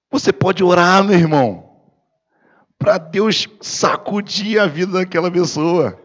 Você 0.09 0.31
pode 0.31 0.63
orar, 0.63 1.03
meu 1.03 1.17
irmão, 1.17 1.67
para 2.79 2.97
Deus 2.97 3.47
sacudir 3.61 4.59
a 4.59 4.67
vida 4.67 4.93
daquela 4.93 5.29
pessoa. 5.29 6.01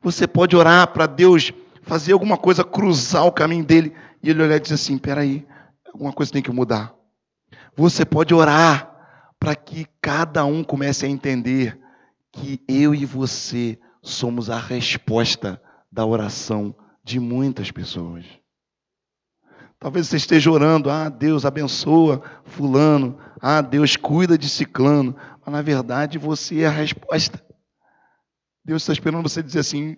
Você 0.00 0.26
pode 0.26 0.54
orar 0.56 0.92
para 0.92 1.06
Deus 1.06 1.52
fazer 1.82 2.12
alguma 2.12 2.38
coisa, 2.38 2.62
cruzar 2.62 3.26
o 3.26 3.32
caminho 3.32 3.64
dele, 3.64 3.94
e 4.22 4.30
ele 4.30 4.42
olhar 4.42 4.56
e 4.56 4.60
dizer 4.60 4.74
assim: 4.74 4.96
peraí, 4.98 5.46
alguma 5.92 6.12
coisa 6.12 6.32
tem 6.32 6.42
que 6.42 6.50
mudar. 6.50 6.94
Você 7.76 8.04
pode 8.04 8.34
orar 8.34 8.90
para 9.38 9.56
que 9.56 9.86
cada 10.00 10.44
um 10.44 10.62
comece 10.62 11.06
a 11.06 11.08
entender 11.08 11.78
que 12.30 12.62
eu 12.68 12.94
e 12.94 13.04
você 13.04 13.78
somos 14.02 14.50
a 14.50 14.58
resposta 14.58 15.60
da 15.90 16.04
oração 16.04 16.74
de 17.04 17.18
muitas 17.18 17.70
pessoas. 17.70 18.24
Talvez 19.78 20.06
você 20.06 20.16
esteja 20.16 20.50
orando, 20.50 20.90
ah, 20.90 21.08
Deus 21.08 21.44
abençoa 21.44 22.22
fulano, 22.44 23.18
ah, 23.40 23.60
Deus 23.60 23.96
cuida 23.96 24.38
de 24.38 24.48
ciclano, 24.48 25.16
mas 25.44 25.52
na 25.52 25.60
verdade 25.60 26.18
você 26.18 26.60
é 26.60 26.66
a 26.66 26.70
resposta. 26.70 27.44
Deus 28.64 28.82
está 28.82 28.92
esperando 28.92 29.28
você 29.28 29.42
dizer 29.42 29.58
assim: 29.58 29.96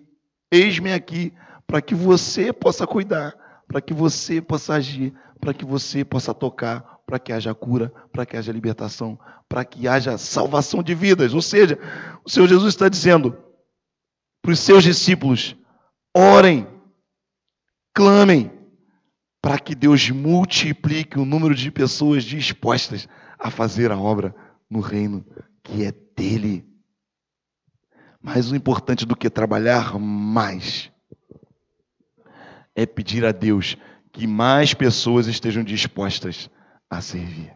eis-me 0.51 0.91
aqui, 0.91 1.31
para 1.67 1.81
que 1.81 1.93
você 1.93 2.51
possa 2.51 2.87
cuidar, 2.87 3.35
para 3.67 3.79
que 3.79 3.93
você 3.93 4.41
possa 4.41 4.73
agir, 4.73 5.13
para 5.39 5.53
que 5.53 5.63
você 5.63 6.03
possa 6.03 6.33
tocar, 6.33 6.94
para 7.05 7.19
que 7.19 7.31
haja 7.31 7.53
cura, 7.53 7.93
para 8.11 8.25
que 8.25 8.35
haja 8.35 8.51
libertação, 8.51 9.19
para 9.47 9.63
que 9.63 9.87
haja 9.87 10.17
salvação 10.17 10.81
de 10.81 10.95
vidas. 10.95 11.33
Ou 11.33 11.41
seja, 11.41 11.77
o 12.23 12.29
Senhor 12.29 12.47
Jesus 12.47 12.73
está 12.73 12.89
dizendo 12.89 13.37
para 14.41 14.51
os 14.51 14.59
seus 14.59 14.83
discípulos: 14.83 15.55
orem, 16.15 16.67
clamem, 17.93 18.51
para 19.41 19.59
que 19.59 19.75
Deus 19.75 20.09
multiplique 20.09 21.19
o 21.19 21.25
número 21.25 21.53
de 21.53 21.69
pessoas 21.69 22.23
dispostas 22.23 23.07
a 23.37 23.51
fazer 23.51 23.91
a 23.91 23.97
obra 23.97 24.35
no 24.69 24.79
reino 24.79 25.23
que 25.63 25.85
é 25.85 25.91
dele. 25.91 26.65
Mas 28.19 28.51
o 28.51 28.55
importante 28.55 29.05
do 29.05 29.15
que 29.15 29.29
trabalhar 29.29 29.99
mais 29.99 30.91
é 32.75 32.85
pedir 32.85 33.23
a 33.23 33.31
Deus 33.31 33.77
que 34.11 34.25
mais 34.25 34.73
pessoas 34.73 35.27
estejam 35.27 35.63
dispostas 35.63 36.49
a 36.97 37.01
servir. 37.01 37.53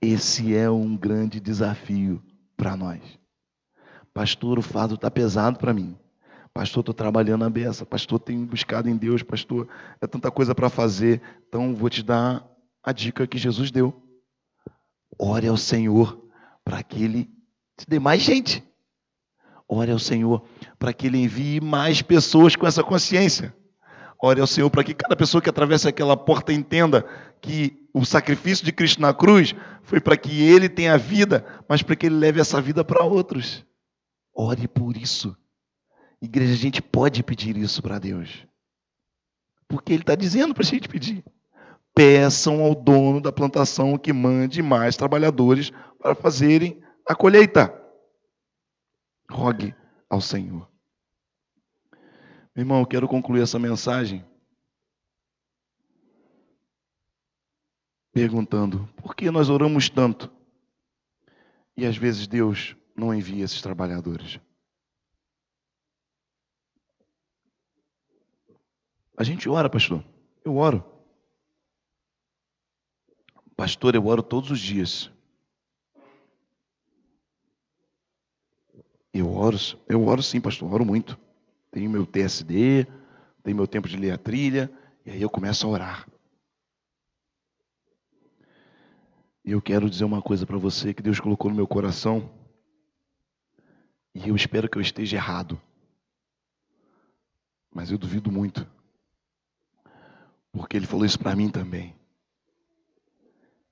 Esse 0.00 0.54
é 0.54 0.70
um 0.70 0.96
grande 0.96 1.38
desafio 1.38 2.22
para 2.56 2.76
nós. 2.76 3.00
Pastor, 4.14 4.58
o 4.58 4.62
fardo 4.62 4.94
está 4.94 5.10
pesado 5.10 5.58
para 5.58 5.74
mim. 5.74 5.96
Pastor, 6.52 6.80
estou 6.80 6.94
trabalhando 6.94 7.44
a 7.44 7.50
beça. 7.50 7.86
Pastor, 7.86 8.18
tenho 8.18 8.44
buscado 8.44 8.88
em 8.88 8.96
Deus. 8.96 9.22
Pastor, 9.22 9.68
é 10.00 10.06
tanta 10.06 10.30
coisa 10.30 10.54
para 10.54 10.68
fazer. 10.68 11.20
Então, 11.48 11.74
vou 11.74 11.88
te 11.88 12.02
dar 12.02 12.44
a 12.82 12.92
dica 12.92 13.26
que 13.26 13.38
Jesus 13.38 13.70
deu. 13.70 13.94
ore 15.18 15.46
ao 15.46 15.56
Senhor 15.56 16.28
para 16.64 16.82
que 16.82 17.02
Ele 17.02 17.24
te 17.76 17.86
dê 17.86 17.98
mais 17.98 18.22
gente. 18.22 18.64
Ore 19.68 19.92
ao 19.92 19.98
Senhor 19.98 20.44
para 20.78 20.92
que 20.92 21.06
Ele 21.06 21.18
envie 21.18 21.60
mais 21.60 22.02
pessoas 22.02 22.56
com 22.56 22.66
essa 22.66 22.82
consciência. 22.82 23.54
Ore 24.22 24.40
ao 24.40 24.46
Senhor 24.46 24.68
para 24.70 24.84
que 24.84 24.92
cada 24.92 25.16
pessoa 25.16 25.40
que 25.40 25.48
atravessa 25.48 25.88
aquela 25.88 26.16
porta 26.16 26.52
entenda 26.52 27.06
que 27.40 27.88
o 27.94 28.04
sacrifício 28.04 28.64
de 28.64 28.72
Cristo 28.72 29.00
na 29.00 29.14
cruz 29.14 29.54
foi 29.82 30.00
para 30.00 30.16
que 30.16 30.42
Ele 30.42 30.68
tenha 30.68 30.98
vida, 30.98 31.44
mas 31.66 31.82
para 31.82 31.96
que 31.96 32.06
Ele 32.06 32.16
leve 32.16 32.40
essa 32.40 32.60
vida 32.60 32.84
para 32.84 33.02
outros. 33.02 33.64
Ore 34.34 34.68
por 34.68 34.96
isso. 34.96 35.36
Igreja, 36.20 36.52
a 36.52 36.56
gente 36.56 36.82
pode 36.82 37.22
pedir 37.22 37.56
isso 37.56 37.82
para 37.82 37.98
Deus. 37.98 38.46
Porque 39.66 39.92
Ele 39.92 40.02
está 40.02 40.14
dizendo 40.14 40.52
para 40.52 40.62
a 40.62 40.66
gente 40.66 40.88
pedir. 40.88 41.24
Peçam 41.94 42.62
ao 42.62 42.74
dono 42.74 43.20
da 43.20 43.32
plantação 43.32 43.96
que 43.96 44.12
mande 44.12 44.62
mais 44.62 44.96
trabalhadores 44.96 45.72
para 45.98 46.14
fazerem 46.14 46.80
a 47.08 47.14
colheita. 47.14 47.74
Rogue 49.30 49.74
ao 50.08 50.20
Senhor. 50.20 50.69
Irmão, 52.60 52.80
eu 52.80 52.86
quero 52.86 53.08
concluir 53.08 53.40
essa 53.40 53.58
mensagem 53.58 54.22
perguntando: 58.12 58.86
por 58.98 59.16
que 59.16 59.30
nós 59.30 59.48
oramos 59.48 59.88
tanto 59.88 60.30
e 61.74 61.86
às 61.86 61.96
vezes 61.96 62.26
Deus 62.26 62.76
não 62.94 63.14
envia 63.14 63.46
esses 63.46 63.62
trabalhadores? 63.62 64.38
A 69.16 69.24
gente 69.24 69.48
ora, 69.48 69.70
pastor. 69.70 70.04
Eu 70.44 70.58
oro. 70.58 70.84
Pastor, 73.56 73.94
eu 73.94 74.04
oro 74.04 74.22
todos 74.22 74.50
os 74.50 74.60
dias. 74.60 75.10
Eu 79.14 79.32
oro, 79.32 79.56
eu 79.88 80.06
oro 80.06 80.22
sim, 80.22 80.42
pastor, 80.42 80.70
oro 80.70 80.84
muito. 80.84 81.18
Tenho 81.70 81.90
meu 81.90 82.04
TSD, 82.04 82.86
tenho 83.42 83.56
meu 83.56 83.66
tempo 83.66 83.88
de 83.88 83.96
ler 83.96 84.12
a 84.12 84.18
trilha, 84.18 84.70
e 85.04 85.10
aí 85.10 85.22
eu 85.22 85.30
começo 85.30 85.66
a 85.66 85.70
orar. 85.70 86.08
E 89.44 89.52
eu 89.52 89.62
quero 89.62 89.88
dizer 89.88 90.04
uma 90.04 90.20
coisa 90.20 90.44
para 90.44 90.58
você 90.58 90.92
que 90.92 91.02
Deus 91.02 91.18
colocou 91.20 91.50
no 91.50 91.56
meu 91.56 91.66
coração, 91.66 92.30
e 94.14 94.28
eu 94.28 94.36
espero 94.36 94.68
que 94.68 94.76
eu 94.76 94.82
esteja 94.82 95.16
errado, 95.16 95.60
mas 97.72 97.90
eu 97.90 97.98
duvido 97.98 98.30
muito, 98.30 98.66
porque 100.52 100.76
Ele 100.76 100.86
falou 100.86 101.06
isso 101.06 101.18
para 101.18 101.36
mim 101.36 101.48
também. 101.48 101.94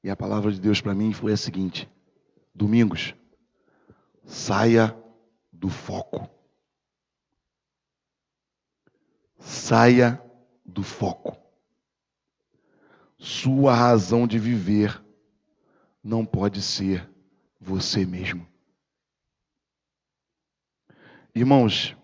E 0.02 0.08
a 0.08 0.16
palavra 0.16 0.52
de 0.52 0.60
Deus 0.60 0.80
para 0.80 0.94
mim 0.94 1.12
foi 1.12 1.32
a 1.32 1.36
seguinte: 1.36 1.88
Domingos, 2.54 3.14
saia 4.24 4.96
do 5.52 5.68
foco. 5.68 6.37
Saia 9.38 10.22
do 10.64 10.82
foco. 10.82 11.36
Sua 13.18 13.74
razão 13.74 14.26
de 14.26 14.38
viver 14.38 15.02
não 16.02 16.24
pode 16.24 16.62
ser 16.62 17.08
você 17.60 18.04
mesmo. 18.06 18.46
Irmãos, 21.34 21.96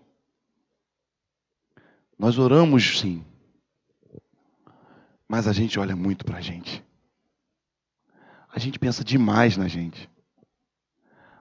nós 2.17 2.37
oramos 2.37 2.99
sim, 2.99 3.25
mas 5.27 5.47
a 5.47 5.53
gente 5.53 5.79
olha 5.79 5.95
muito 5.95 6.23
para 6.23 6.37
a 6.37 6.41
gente. 6.41 6.83
A 8.49 8.59
gente 8.59 8.79
pensa 8.79 9.03
demais 9.03 9.57
na 9.57 9.67
gente. 9.67 10.09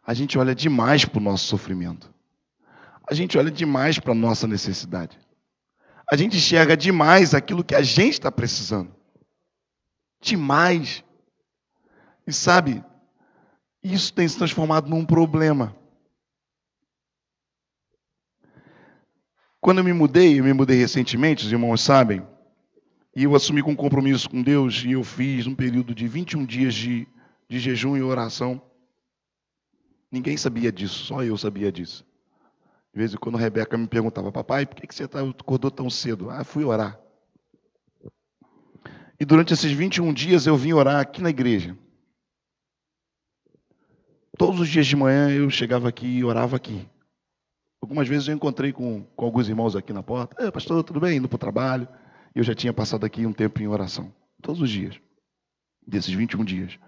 A 0.05 0.13
gente 0.13 0.37
olha 0.37 0.55
demais 0.55 1.05
para 1.05 1.19
o 1.19 1.23
nosso 1.23 1.47
sofrimento. 1.47 2.13
A 3.09 3.15
gente 3.15 3.39
olha 3.39 3.51
demais 3.51 3.99
para 3.99 4.13
a 4.13 4.17
nossa 4.17 4.47
necessidade. 4.47 5.19
A 6.11 6.17
gente 6.17 6.37
enxerga 6.37 6.77
demais 6.77 7.35
aquilo 7.35 7.65
que 7.65 7.75
a 7.75 7.83
gente 7.83 8.15
está 8.15 8.31
precisando. 8.31 8.95
Demais. 10.21 11.03
E 12.27 12.33
sabe, 12.33 12.83
isso 13.83 14.13
tem 14.13 14.27
se 14.27 14.37
transformado 14.37 14.89
num 14.89 15.05
problema. 15.05 15.77
Quando 19.61 19.79
eu 19.79 19.85
me 19.85 19.93
mudei, 19.93 20.39
eu 20.39 20.45
me 20.45 20.53
mudei 20.53 20.79
recentemente, 20.79 21.47
os 21.47 21.53
irmãos 21.53 21.81
sabem, 21.81 22.27
e 23.17 23.25
eu 23.25 23.35
assumi 23.35 23.63
um 23.63 23.77
compromisso 23.77 24.29
com 24.29 24.43
Deus 24.43 24.83
e 24.85 24.93
eu 24.93 25.05
fiz 25.05 25.47
um 25.47 25.55
período 25.55 25.95
de 25.95 26.07
21 26.09 26.45
dias 26.45 26.75
de, 26.75 27.07
de 27.49 27.59
jejum 27.59 27.97
e 27.97 28.03
oração. 28.03 28.61
Ninguém 30.11 30.37
sabia 30.37 30.71
disso, 30.71 31.05
só 31.07 31.23
eu 31.23 31.37
sabia 31.39 31.73
disso. 31.73 32.05
De 32.95 32.99
vez 33.01 33.13
em 33.13 33.17
quando 33.17 33.35
a 33.37 33.41
Rebeca 33.41 33.77
me 33.77 33.89
perguntava, 33.89 34.31
papai, 34.31 34.65
por 34.65 34.77
que 34.77 34.95
você 34.95 35.09
tá, 35.09 35.21
acordou 35.21 35.69
tão 35.69 35.91
cedo? 35.91 36.31
Ah, 36.31 36.45
fui 36.45 36.63
orar. 36.65 36.97
E 39.19 39.25
durante 39.25 39.53
esses 39.53 39.73
21 39.73 40.13
dias 40.13 40.47
eu 40.47 40.57
vim 40.57 40.73
orar 40.75 41.01
aqui 41.01 41.21
na 41.21 41.29
igreja. 41.29 41.77
Todos 44.39 44.61
os 44.61 44.69
dias 44.69 44.87
de 44.87 44.95
manhã 44.95 45.29
eu 45.29 45.51
chegava 45.51 45.89
aqui 45.89 46.07
e 46.07 46.25
orava 46.25 46.55
aqui. 46.55 46.89
Algumas 47.83 48.07
vezes 48.07 48.29
eu 48.29 48.35
encontrei 48.35 48.73
com, 48.73 49.03
com 49.03 49.25
alguns 49.25 49.49
irmãos 49.49 49.75
aqui 49.75 49.93
na 49.93 50.03
porta. 50.03 50.53
pastor, 50.53 50.85
tudo 50.85 51.01
bem? 51.01 51.17
Indo 51.17 51.29
para 51.29 51.35
o 51.35 51.39
trabalho. 51.39 51.89
Eu 52.33 52.45
já 52.45 52.55
tinha 52.55 52.73
passado 52.73 53.05
aqui 53.05 53.27
um 53.27 53.33
tempo 53.33 53.61
em 53.61 53.67
oração. 53.67 54.15
Todos 54.41 54.61
os 54.61 54.71
dias. 54.71 55.01
Desses 55.85 56.15
21 56.15 56.45
dias. 56.45 56.79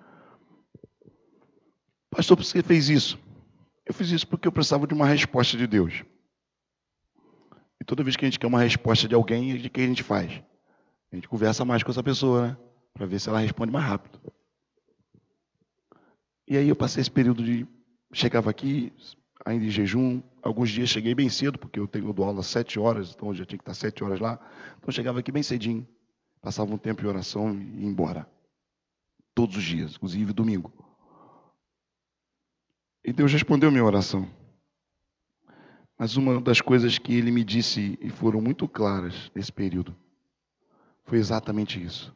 Pastor, 2.10 2.36
por 2.36 2.44
que 2.44 2.48
você 2.48 2.62
fez 2.62 2.88
isso? 2.88 3.25
Eu 3.86 3.94
fiz 3.94 4.10
isso 4.10 4.26
porque 4.26 4.48
eu 4.48 4.52
precisava 4.52 4.86
de 4.86 4.92
uma 4.92 5.06
resposta 5.06 5.56
de 5.56 5.66
Deus. 5.66 6.04
E 7.80 7.84
toda 7.84 8.02
vez 8.02 8.16
que 8.16 8.24
a 8.24 8.28
gente 8.28 8.38
quer 8.38 8.48
uma 8.48 8.60
resposta 8.60 9.06
de 9.06 9.14
alguém, 9.14 9.54
o 9.54 9.70
que 9.70 9.80
a 9.80 9.86
gente 9.86 10.02
faz? 10.02 10.42
A 11.12 11.14
gente 11.14 11.28
conversa 11.28 11.64
mais 11.64 11.84
com 11.84 11.92
essa 11.92 12.02
pessoa, 12.02 12.48
né? 12.48 12.56
Para 12.92 13.06
ver 13.06 13.20
se 13.20 13.28
ela 13.28 13.38
responde 13.38 13.72
mais 13.72 13.84
rápido. 13.84 14.20
E 16.48 16.56
aí 16.56 16.68
eu 16.68 16.74
passei 16.74 17.00
esse 17.00 17.10
período 17.10 17.44
de. 17.44 17.66
Chegava 18.12 18.50
aqui, 18.50 18.92
ainda 19.44 19.64
em 19.64 19.70
jejum. 19.70 20.20
Alguns 20.42 20.70
dias 20.70 20.88
cheguei 20.88 21.14
bem 21.14 21.28
cedo, 21.28 21.58
porque 21.58 21.78
eu 21.78 21.86
tenho 21.86 22.12
do 22.12 22.24
aula 22.24 22.42
sete 22.42 22.78
horas, 22.78 23.12
então 23.14 23.28
eu 23.28 23.34
já 23.34 23.44
tinha 23.44 23.58
que 23.58 23.62
estar 23.62 23.74
sete 23.74 24.02
horas 24.02 24.18
lá. 24.18 24.34
Então 24.78 24.88
eu 24.88 24.92
chegava 24.92 25.20
aqui 25.20 25.30
bem 25.30 25.42
cedinho. 25.42 25.86
Passava 26.40 26.72
um 26.72 26.78
tempo 26.78 27.02
em 27.02 27.06
oração 27.06 27.54
e 27.54 27.82
ia 27.82 27.86
embora. 27.86 28.28
Todos 29.34 29.56
os 29.56 29.64
dias, 29.64 29.94
inclusive 29.96 30.32
domingo. 30.32 30.85
E 33.06 33.12
Deus 33.12 33.32
respondeu 33.32 33.70
minha 33.70 33.84
oração. 33.84 34.28
Mas 35.96 36.16
uma 36.16 36.40
das 36.40 36.60
coisas 36.60 36.98
que 36.98 37.14
ele 37.14 37.30
me 37.30 37.44
disse 37.44 37.96
e 38.02 38.10
foram 38.10 38.40
muito 38.40 38.66
claras 38.66 39.30
nesse 39.32 39.52
período 39.52 39.96
foi 41.04 41.18
exatamente 41.18 41.80
isso. 41.80 42.12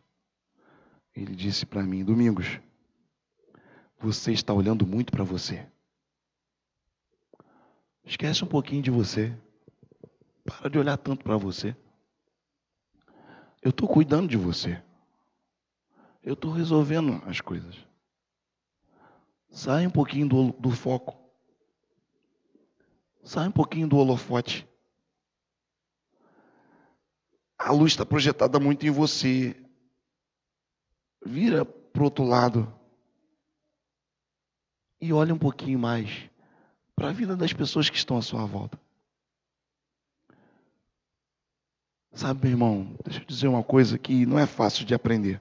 Ele 1.14 1.36
disse 1.36 1.64
para 1.64 1.84
mim: 1.84 2.04
Domingos, 2.04 2.58
você 4.00 4.32
está 4.32 4.52
olhando 4.52 4.84
muito 4.84 5.12
para 5.12 5.22
você. 5.22 5.64
Esquece 8.04 8.42
um 8.42 8.48
pouquinho 8.48 8.82
de 8.82 8.90
você. 8.90 9.32
Para 10.44 10.68
de 10.68 10.76
olhar 10.76 10.96
tanto 10.96 11.22
para 11.22 11.36
você. 11.36 11.76
Eu 13.62 13.70
estou 13.70 13.86
cuidando 13.88 14.26
de 14.26 14.36
você. 14.36 14.82
Eu 16.20 16.34
estou 16.34 16.50
resolvendo 16.50 17.22
as 17.26 17.40
coisas. 17.40 17.89
Sai 19.50 19.86
um 19.86 19.90
pouquinho 19.90 20.28
do, 20.28 20.52
do 20.52 20.70
foco. 20.70 21.18
Sai 23.24 23.48
um 23.48 23.52
pouquinho 23.52 23.88
do 23.88 23.96
holofote. 23.96 24.66
A 27.58 27.72
luz 27.72 27.92
está 27.92 28.06
projetada 28.06 28.58
muito 28.58 28.86
em 28.86 28.90
você. 28.90 29.54
Vira 31.24 31.64
para 31.64 32.00
o 32.00 32.04
outro 32.04 32.24
lado. 32.24 32.72
E 35.00 35.12
olha 35.12 35.34
um 35.34 35.38
pouquinho 35.38 35.78
mais 35.78 36.30
para 36.94 37.08
a 37.08 37.12
vida 37.12 37.36
das 37.36 37.52
pessoas 37.52 37.90
que 37.90 37.96
estão 37.96 38.16
à 38.16 38.22
sua 38.22 38.44
volta. 38.46 38.78
Sabe, 42.12 42.40
meu 42.42 42.50
irmão, 42.50 42.96
deixa 43.04 43.20
eu 43.20 43.24
dizer 43.24 43.48
uma 43.48 43.62
coisa 43.62 43.98
que 43.98 44.26
não 44.26 44.38
é 44.38 44.46
fácil 44.46 44.84
de 44.84 44.94
aprender, 44.94 45.40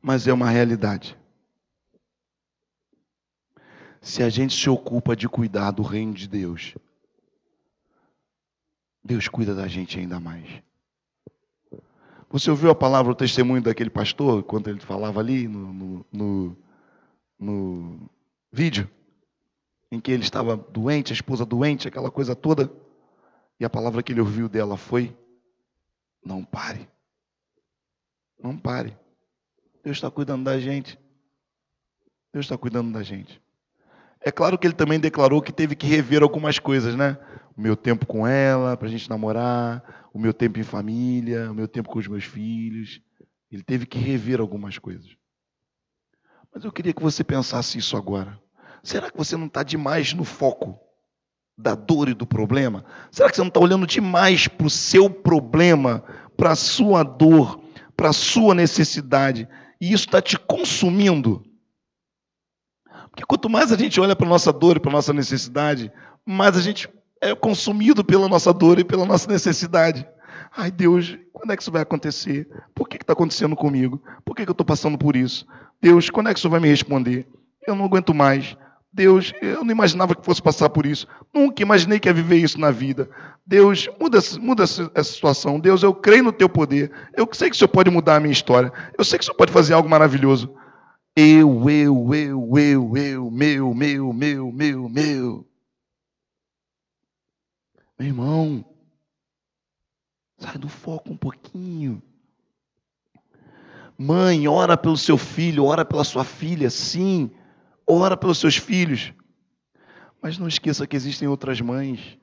mas 0.00 0.26
é 0.26 0.32
uma 0.32 0.50
realidade. 0.50 1.16
Se 4.04 4.22
a 4.22 4.28
gente 4.28 4.54
se 4.54 4.70
ocupa 4.70 5.16
de 5.16 5.28
cuidar 5.28 5.72
do 5.72 5.82
reino 5.82 6.14
de 6.14 6.28
Deus, 6.28 6.74
Deus 9.02 9.26
cuida 9.26 9.54
da 9.54 9.66
gente 9.66 9.98
ainda 9.98 10.20
mais. 10.20 10.62
Você 12.30 12.50
ouviu 12.50 12.70
a 12.70 12.74
palavra, 12.74 13.12
o 13.12 13.16
testemunho 13.16 13.62
daquele 13.62 13.90
pastor, 13.90 14.42
quando 14.44 14.68
ele 14.68 14.80
falava 14.80 15.20
ali 15.20 15.48
no, 15.48 15.72
no, 15.72 16.06
no, 16.12 16.56
no 17.38 18.10
vídeo? 18.52 18.88
em 19.94 20.00
que 20.00 20.10
ele 20.10 20.24
estava 20.24 20.56
doente, 20.56 21.12
a 21.12 21.14
esposa 21.14 21.46
doente, 21.46 21.86
aquela 21.86 22.10
coisa 22.10 22.34
toda. 22.34 22.70
E 23.58 23.64
a 23.64 23.70
palavra 23.70 24.02
que 24.02 24.12
ele 24.12 24.20
ouviu 24.20 24.48
dela 24.48 24.76
foi: 24.76 25.16
Não 26.24 26.44
pare. 26.44 26.88
Não 28.38 28.58
pare. 28.58 28.96
Deus 29.82 29.96
está 29.96 30.10
cuidando 30.10 30.44
da 30.44 30.58
gente. 30.58 30.98
Deus 32.32 32.46
está 32.46 32.58
cuidando 32.58 32.92
da 32.92 33.02
gente. 33.02 33.40
É 34.24 34.32
claro 34.32 34.58
que 34.58 34.66
ele 34.66 34.74
também 34.74 34.98
declarou 34.98 35.42
que 35.42 35.52
teve 35.52 35.76
que 35.76 35.86
rever 35.86 36.22
algumas 36.22 36.58
coisas, 36.58 36.94
né? 36.94 37.18
O 37.54 37.60
meu 37.60 37.76
tempo 37.76 38.06
com 38.06 38.26
ela, 38.26 38.74
para 38.74 38.88
a 38.88 38.90
gente 38.90 39.08
namorar, 39.10 40.08
o 40.14 40.18
meu 40.18 40.32
tempo 40.32 40.58
em 40.58 40.62
família, 40.62 41.50
o 41.50 41.54
meu 41.54 41.68
tempo 41.68 41.90
com 41.90 41.98
os 41.98 42.08
meus 42.08 42.24
filhos. 42.24 43.02
Ele 43.52 43.62
teve 43.62 43.84
que 43.84 43.98
rever 43.98 44.40
algumas 44.40 44.78
coisas. 44.78 45.14
Mas 46.52 46.64
eu 46.64 46.72
queria 46.72 46.94
que 46.94 47.02
você 47.02 47.22
pensasse 47.22 47.76
isso 47.76 47.98
agora. 47.98 48.40
Será 48.82 49.10
que 49.10 49.16
você 49.16 49.36
não 49.36 49.46
está 49.46 49.62
demais 49.62 50.14
no 50.14 50.24
foco 50.24 50.80
da 51.56 51.74
dor 51.74 52.08
e 52.08 52.14
do 52.14 52.26
problema? 52.26 52.82
Será 53.10 53.28
que 53.28 53.36
você 53.36 53.42
não 53.42 53.48
está 53.48 53.60
olhando 53.60 53.86
demais 53.86 54.48
para 54.48 54.66
o 54.66 54.70
seu 54.70 55.10
problema, 55.10 56.02
para 56.34 56.52
a 56.52 56.56
sua 56.56 57.02
dor, 57.02 57.60
para 57.94 58.08
a 58.08 58.14
sua 58.14 58.54
necessidade? 58.54 59.46
E 59.78 59.92
isso 59.92 60.06
está 60.06 60.22
te 60.22 60.38
consumindo? 60.38 61.44
Porque 63.14 63.24
quanto 63.24 63.48
mais 63.48 63.70
a 63.70 63.76
gente 63.76 64.00
olha 64.00 64.16
para 64.16 64.26
a 64.26 64.28
nossa 64.28 64.52
dor 64.52 64.76
e 64.76 64.80
para 64.80 64.90
a 64.90 64.94
nossa 64.94 65.12
necessidade, 65.12 65.92
mais 66.26 66.56
a 66.56 66.60
gente 66.60 66.88
é 67.20 67.32
consumido 67.32 68.04
pela 68.04 68.28
nossa 68.28 68.52
dor 68.52 68.80
e 68.80 68.84
pela 68.84 69.06
nossa 69.06 69.30
necessidade. 69.30 70.04
Ai, 70.56 70.68
Deus, 70.68 71.16
quando 71.32 71.52
é 71.52 71.56
que 71.56 71.62
isso 71.62 71.70
vai 71.70 71.82
acontecer? 71.82 72.48
Por 72.74 72.88
que 72.88 72.96
está 72.96 73.12
acontecendo 73.12 73.54
comigo? 73.54 74.02
Por 74.24 74.34
que, 74.34 74.42
que 74.42 74.50
eu 74.50 74.52
estou 74.52 74.66
passando 74.66 74.98
por 74.98 75.14
isso? 75.14 75.46
Deus, 75.80 76.10
quando 76.10 76.28
é 76.28 76.32
que 76.32 76.40
isso 76.40 76.50
vai 76.50 76.58
me 76.58 76.66
responder? 76.66 77.24
Eu 77.64 77.76
não 77.76 77.84
aguento 77.84 78.12
mais. 78.12 78.56
Deus, 78.92 79.32
eu 79.40 79.64
não 79.64 79.70
imaginava 79.70 80.16
que 80.16 80.24
fosse 80.24 80.42
passar 80.42 80.68
por 80.70 80.84
isso. 80.84 81.06
Nunca 81.32 81.62
imaginei 81.62 82.00
que 82.00 82.08
ia 82.08 82.12
viver 82.12 82.38
isso 82.38 82.58
na 82.58 82.72
vida. 82.72 83.08
Deus, 83.46 83.88
muda, 84.00 84.18
muda 84.40 84.64
essa 84.64 85.04
situação. 85.04 85.60
Deus, 85.60 85.84
eu 85.84 85.94
creio 85.94 86.24
no 86.24 86.32
teu 86.32 86.48
poder. 86.48 86.90
Eu 87.16 87.28
sei 87.32 87.48
que 87.48 87.54
o 87.54 87.58
Senhor 87.58 87.68
pode 87.68 87.92
mudar 87.92 88.16
a 88.16 88.20
minha 88.20 88.32
história. 88.32 88.72
Eu 88.98 89.04
sei 89.04 89.20
que 89.20 89.22
o 89.22 89.26
Senhor 89.26 89.36
pode 89.36 89.52
fazer 89.52 89.72
algo 89.72 89.88
maravilhoso. 89.88 90.52
Eu, 91.16 91.70
eu, 91.70 92.14
eu, 92.14 92.58
eu, 92.58 92.96
eu, 92.96 93.30
meu, 93.30 93.72
meu, 93.72 94.12
meu, 94.12 94.52
meu, 94.52 94.88
meu. 94.88 95.48
Meu 97.96 98.08
irmão, 98.08 98.64
sai 100.36 100.58
do 100.58 100.68
foco 100.68 101.12
um 101.12 101.16
pouquinho. 101.16 102.02
Mãe, 103.96 104.48
ora 104.48 104.76
pelo 104.76 104.96
seu 104.96 105.16
filho, 105.16 105.64
ora 105.64 105.84
pela 105.84 106.02
sua 106.02 106.24
filha, 106.24 106.68
sim, 106.68 107.30
ora 107.86 108.16
pelos 108.16 108.38
seus 108.38 108.56
filhos. 108.56 109.12
Mas 110.20 110.36
não 110.36 110.48
esqueça 110.48 110.84
que 110.84 110.96
existem 110.96 111.28
outras 111.28 111.60
mães 111.60 112.18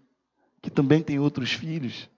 que 0.62 0.70
também 0.70 1.02
têm 1.02 1.18
outros 1.18 1.54
filhos. 1.54 2.10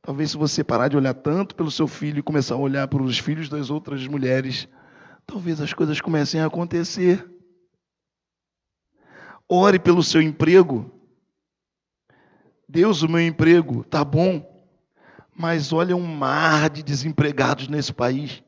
Talvez 0.00 0.30
se 0.30 0.36
você 0.36 0.62
parar 0.62 0.86
de 0.86 0.96
olhar 0.96 1.14
tanto 1.14 1.56
pelo 1.56 1.70
seu 1.70 1.88
filho 1.88 2.20
e 2.20 2.22
começar 2.22 2.54
a 2.54 2.58
olhar 2.58 2.86
pelos 2.86 3.18
filhos 3.18 3.48
das 3.48 3.70
outras 3.70 4.06
mulheres, 4.06 4.68
talvez 5.26 5.60
as 5.60 5.72
coisas 5.72 6.00
comecem 6.00 6.40
a 6.40 6.46
acontecer. 6.46 7.28
Ore 9.48 9.78
pelo 9.78 10.02
seu 10.02 10.22
emprego. 10.22 10.90
Deus, 12.68 13.02
o 13.02 13.08
meu 13.08 13.20
emprego 13.20 13.84
tá 13.84 14.04
bom, 14.04 14.44
mas 15.34 15.72
olha 15.72 15.96
um 15.96 16.06
mar 16.06 16.70
de 16.70 16.82
desempregados 16.82 17.68
nesse 17.68 17.92
país. 17.92 18.42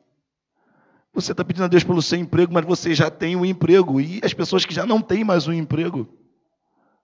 Você 1.13 1.31
está 1.31 1.43
pedindo 1.43 1.63
a 1.63 1.67
Deus 1.67 1.83
pelo 1.83 2.01
seu 2.01 2.19
emprego, 2.19 2.53
mas 2.53 2.65
você 2.65 2.93
já 2.93 3.09
tem 3.09 3.35
o 3.35 3.39
um 3.39 3.45
emprego. 3.45 3.99
E 3.99 4.19
as 4.23 4.33
pessoas 4.33 4.65
que 4.65 4.73
já 4.73 4.85
não 4.85 5.01
têm 5.01 5.23
mais 5.23 5.47
um 5.47 5.53
emprego, 5.53 6.07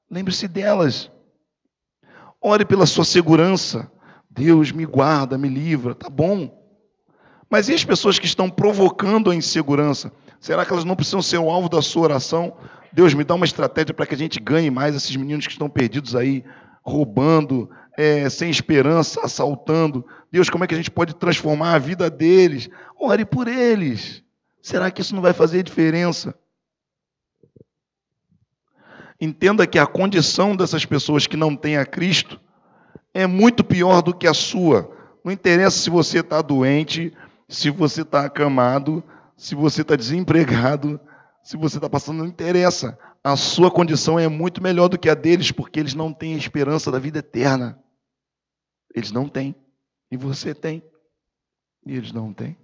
lembre-se 0.10 0.48
delas. 0.48 1.12
Ore 2.42 2.66
pela 2.66 2.86
sua 2.86 3.06
segurança. 3.06 3.92
Deus 4.30 4.72
me 4.72 4.86
guarda, 4.86 5.38
me 5.38 5.48
livra, 5.48 5.96
tá 5.96 6.10
bom. 6.10 6.65
Mas 7.50 7.70
e 7.70 7.74
as 7.74 7.84
pessoas 7.84 8.20
que 8.20 8.26
estão 8.26 8.50
provocando 8.50 9.32
a 9.32 9.36
insegurança? 9.36 10.12
Será 10.40 10.66
que 10.66 10.72
elas 10.72 10.86
não 10.86 10.96
precisam 10.96 11.22
ser 11.22 11.38
o 11.38 11.50
alvo 11.50 11.70
da 11.70 11.82
sua 11.82 12.04
oração? 12.04 12.56
Deus, 12.92 13.14
me 13.14 13.24
dá 13.24 13.36
uma 13.36 13.46
estratégia 13.46 13.94
para 13.94 14.06
que 14.06 14.16
a 14.16 14.18
gente 14.18 14.40
ganhe 14.40 14.70
mais 14.70 14.96
esses 14.96 15.16
meninos 15.16 15.46
que 15.46 15.54
estão 15.54 15.70
perdidos 15.70 16.16
aí, 16.16 16.44
roubando, 16.82 17.70
é, 17.98 18.30
sem 18.30 18.50
esperança, 18.50 19.22
assaltando. 19.24 20.06
Deus, 20.32 20.50
como 20.50 20.64
é 20.64 20.68
que 20.68 20.74
a 20.74 20.78
gente 20.78 20.92
pode 20.92 21.16
transformar 21.16 21.74
a 21.74 21.80
vida 21.80 22.10
deles? 22.10 22.70
Ore 23.00 23.26
por 23.26 23.48
eles. 23.48 24.24
Será 24.62 24.90
que 24.90 25.02
isso 25.02 25.14
não 25.14 25.22
vai 25.22 25.34
fazer 25.34 25.64
diferença? 25.64 26.36
Entenda 29.20 29.66
que 29.66 29.80
a 29.80 29.86
condição 29.86 30.56
dessas 30.56 30.86
pessoas 30.86 31.26
que 31.26 31.38
não 31.38 31.56
têm 31.56 31.78
a 31.78 31.86
Cristo 31.86 32.40
é 33.14 33.26
muito 33.26 33.64
pior 33.64 34.02
do 34.02 34.14
que 34.14 34.28
a 34.28 34.34
sua. 34.34 34.92
Não 35.24 35.32
interessa 35.32 35.80
se 35.80 35.90
você 35.90 36.20
está 36.20 36.42
doente, 36.42 37.14
se 37.48 37.70
você 37.70 38.02
está 38.02 38.26
acamado, 38.26 39.04
se 39.38 39.56
você 39.56 39.82
está 39.82 39.96
desempregado, 39.96 41.00
se 41.44 41.58
você 41.58 41.78
está 41.78 41.90
passando, 41.90 42.18
não 42.20 42.26
interessa. 42.26 42.98
A 43.24 43.36
sua 43.36 43.72
condição 43.72 44.20
é 44.20 44.28
muito 44.28 44.62
melhor 44.62 44.88
do 44.88 44.98
que 44.98 45.10
a 45.10 45.14
deles, 45.14 45.52
porque 45.52 45.80
eles 45.80 45.94
não 45.94 46.14
têm 46.14 46.34
a 46.34 46.38
esperança 46.38 46.92
da 46.92 47.00
vida 47.00 47.20
eterna. 47.20 47.82
Eles 48.94 49.12
não 49.12 49.28
têm. 49.28 49.56
E 50.10 50.18
você 50.18 50.54
tem. 50.54 50.84
E 51.86 51.96
eles 51.96 52.12
não 52.12 52.34
têm. 52.34 52.58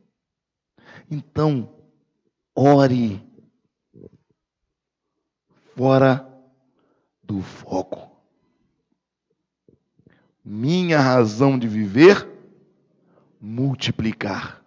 Então, 1.10 1.70
ore 2.56 3.22
fora 5.76 6.28
do 7.24 7.42
foco. 7.42 8.10
Minha 10.44 11.00
razão 11.00 11.58
de 11.58 11.68
viver, 11.68 12.28
multiplicar 13.40 14.61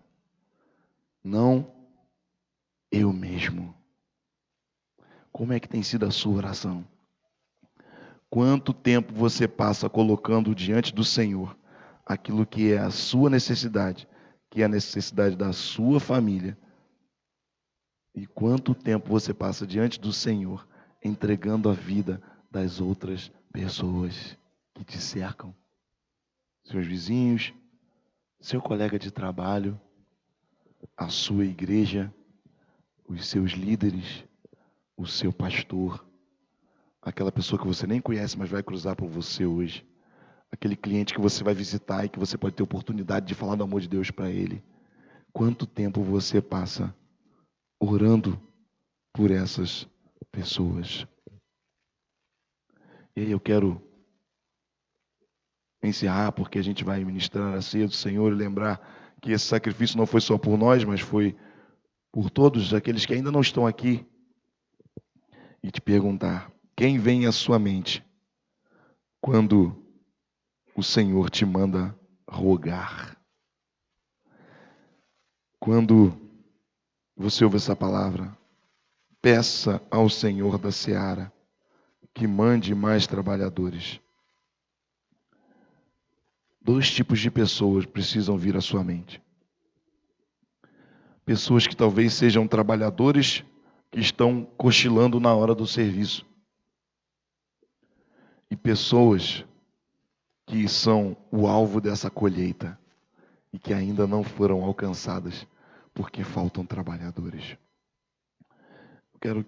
não 1.24 1.74
eu 2.92 3.12
mesmo. 3.12 3.74
Como 5.32 5.52
é 5.52 5.58
que 5.58 5.68
tem 5.68 5.82
sido 5.82 6.04
a 6.04 6.10
sua 6.10 6.36
oração? 6.36 6.86
Quanto 8.28 8.72
tempo 8.74 9.12
você 9.14 9.48
passa 9.48 9.88
colocando 9.88 10.54
diante 10.54 10.94
do 10.94 11.02
Senhor 11.02 11.56
aquilo 12.04 12.44
que 12.44 12.72
é 12.72 12.78
a 12.78 12.90
sua 12.90 13.30
necessidade, 13.30 14.06
que 14.50 14.60
é 14.60 14.66
a 14.66 14.68
necessidade 14.68 15.34
da 15.34 15.52
sua 15.52 15.98
família? 15.98 16.58
E 18.14 18.26
quanto 18.26 18.74
tempo 18.74 19.08
você 19.08 19.32
passa 19.32 19.66
diante 19.66 19.98
do 19.98 20.12
Senhor 20.12 20.68
entregando 21.02 21.68
a 21.68 21.72
vida 21.72 22.22
das 22.50 22.80
outras 22.80 23.32
pessoas 23.52 24.36
que 24.74 24.84
te 24.84 24.98
cercam? 24.98 25.54
Seus 26.64 26.86
vizinhos, 26.86 27.52
seu 28.40 28.60
colega 28.60 28.98
de 28.98 29.10
trabalho, 29.10 29.80
a 30.96 31.08
sua 31.08 31.44
igreja, 31.44 32.12
os 33.08 33.26
seus 33.26 33.52
líderes, 33.52 34.24
o 34.96 35.06
seu 35.06 35.32
pastor, 35.32 36.04
aquela 37.02 37.32
pessoa 37.32 37.60
que 37.60 37.66
você 37.66 37.86
nem 37.86 38.00
conhece, 38.00 38.38
mas 38.38 38.50
vai 38.50 38.62
cruzar 38.62 38.96
por 38.96 39.08
você 39.08 39.44
hoje, 39.44 39.86
aquele 40.50 40.76
cliente 40.76 41.12
que 41.12 41.20
você 41.20 41.42
vai 41.42 41.54
visitar 41.54 42.04
e 42.04 42.08
que 42.08 42.18
você 42.18 42.38
pode 42.38 42.54
ter 42.54 42.62
oportunidade 42.62 43.26
de 43.26 43.34
falar 43.34 43.56
do 43.56 43.64
amor 43.64 43.80
de 43.80 43.88
Deus 43.88 44.10
para 44.10 44.30
ele. 44.30 44.62
Quanto 45.32 45.66
tempo 45.66 46.02
você 46.02 46.40
passa 46.40 46.94
orando 47.80 48.40
por 49.12 49.30
essas 49.30 49.88
pessoas? 50.30 51.06
E 53.16 53.20
aí 53.20 53.30
eu 53.30 53.40
quero 53.40 53.82
encerrar, 55.82 56.32
porque 56.32 56.58
a 56.58 56.62
gente 56.62 56.84
vai 56.84 57.04
ministrar 57.04 57.54
a 57.54 57.62
ceia 57.62 57.86
do 57.86 57.92
Senhor 57.92 58.32
e 58.32 58.34
lembrar 58.34 59.03
que 59.20 59.32
esse 59.32 59.46
sacrifício 59.46 59.96
não 59.96 60.06
foi 60.06 60.20
só 60.20 60.36
por 60.38 60.56
nós, 60.58 60.84
mas 60.84 61.00
foi 61.00 61.36
por 62.12 62.30
todos 62.30 62.72
aqueles 62.72 63.04
que 63.04 63.14
ainda 63.14 63.30
não 63.30 63.40
estão 63.40 63.66
aqui. 63.66 64.06
E 65.62 65.70
te 65.70 65.80
perguntar: 65.80 66.52
quem 66.76 66.98
vem 66.98 67.26
à 67.26 67.32
sua 67.32 67.58
mente 67.58 68.04
quando 69.20 69.74
o 70.76 70.82
Senhor 70.82 71.30
te 71.30 71.44
manda 71.44 71.98
rogar? 72.28 73.16
Quando 75.58 76.12
você 77.16 77.44
ouve 77.44 77.56
essa 77.56 77.74
palavra, 77.74 78.36
peça 79.22 79.80
ao 79.90 80.10
Senhor 80.10 80.58
da 80.58 80.70
seara 80.70 81.32
que 82.12 82.26
mande 82.26 82.74
mais 82.74 83.06
trabalhadores. 83.06 83.98
Dois 86.64 86.90
tipos 86.90 87.20
de 87.20 87.30
pessoas 87.30 87.84
precisam 87.84 88.38
vir 88.38 88.56
à 88.56 88.60
sua 88.62 88.82
mente. 88.82 89.22
Pessoas 91.22 91.66
que 91.66 91.76
talvez 91.76 92.14
sejam 92.14 92.48
trabalhadores 92.48 93.44
que 93.90 94.00
estão 94.00 94.46
cochilando 94.56 95.20
na 95.20 95.34
hora 95.34 95.54
do 95.54 95.66
serviço. 95.66 96.24
E 98.50 98.56
pessoas 98.56 99.44
que 100.46 100.66
são 100.66 101.14
o 101.30 101.46
alvo 101.46 101.82
dessa 101.82 102.10
colheita 102.10 102.78
e 103.52 103.58
que 103.58 103.74
ainda 103.74 104.06
não 104.06 104.24
foram 104.24 104.64
alcançadas 104.64 105.46
porque 105.92 106.24
faltam 106.24 106.64
trabalhadores. 106.64 107.58
Eu 109.12 109.20
quero 109.20 109.46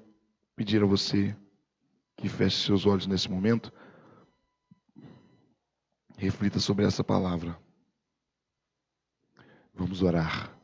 pedir 0.54 0.82
a 0.82 0.86
você 0.86 1.34
que 2.14 2.28
feche 2.28 2.58
seus 2.58 2.84
olhos 2.84 3.06
nesse 3.06 3.30
momento. 3.30 3.72
Reflita 6.16 6.58
sobre 6.58 6.86
essa 6.86 7.04
palavra. 7.04 7.58
Vamos 9.74 10.02
orar. 10.02 10.55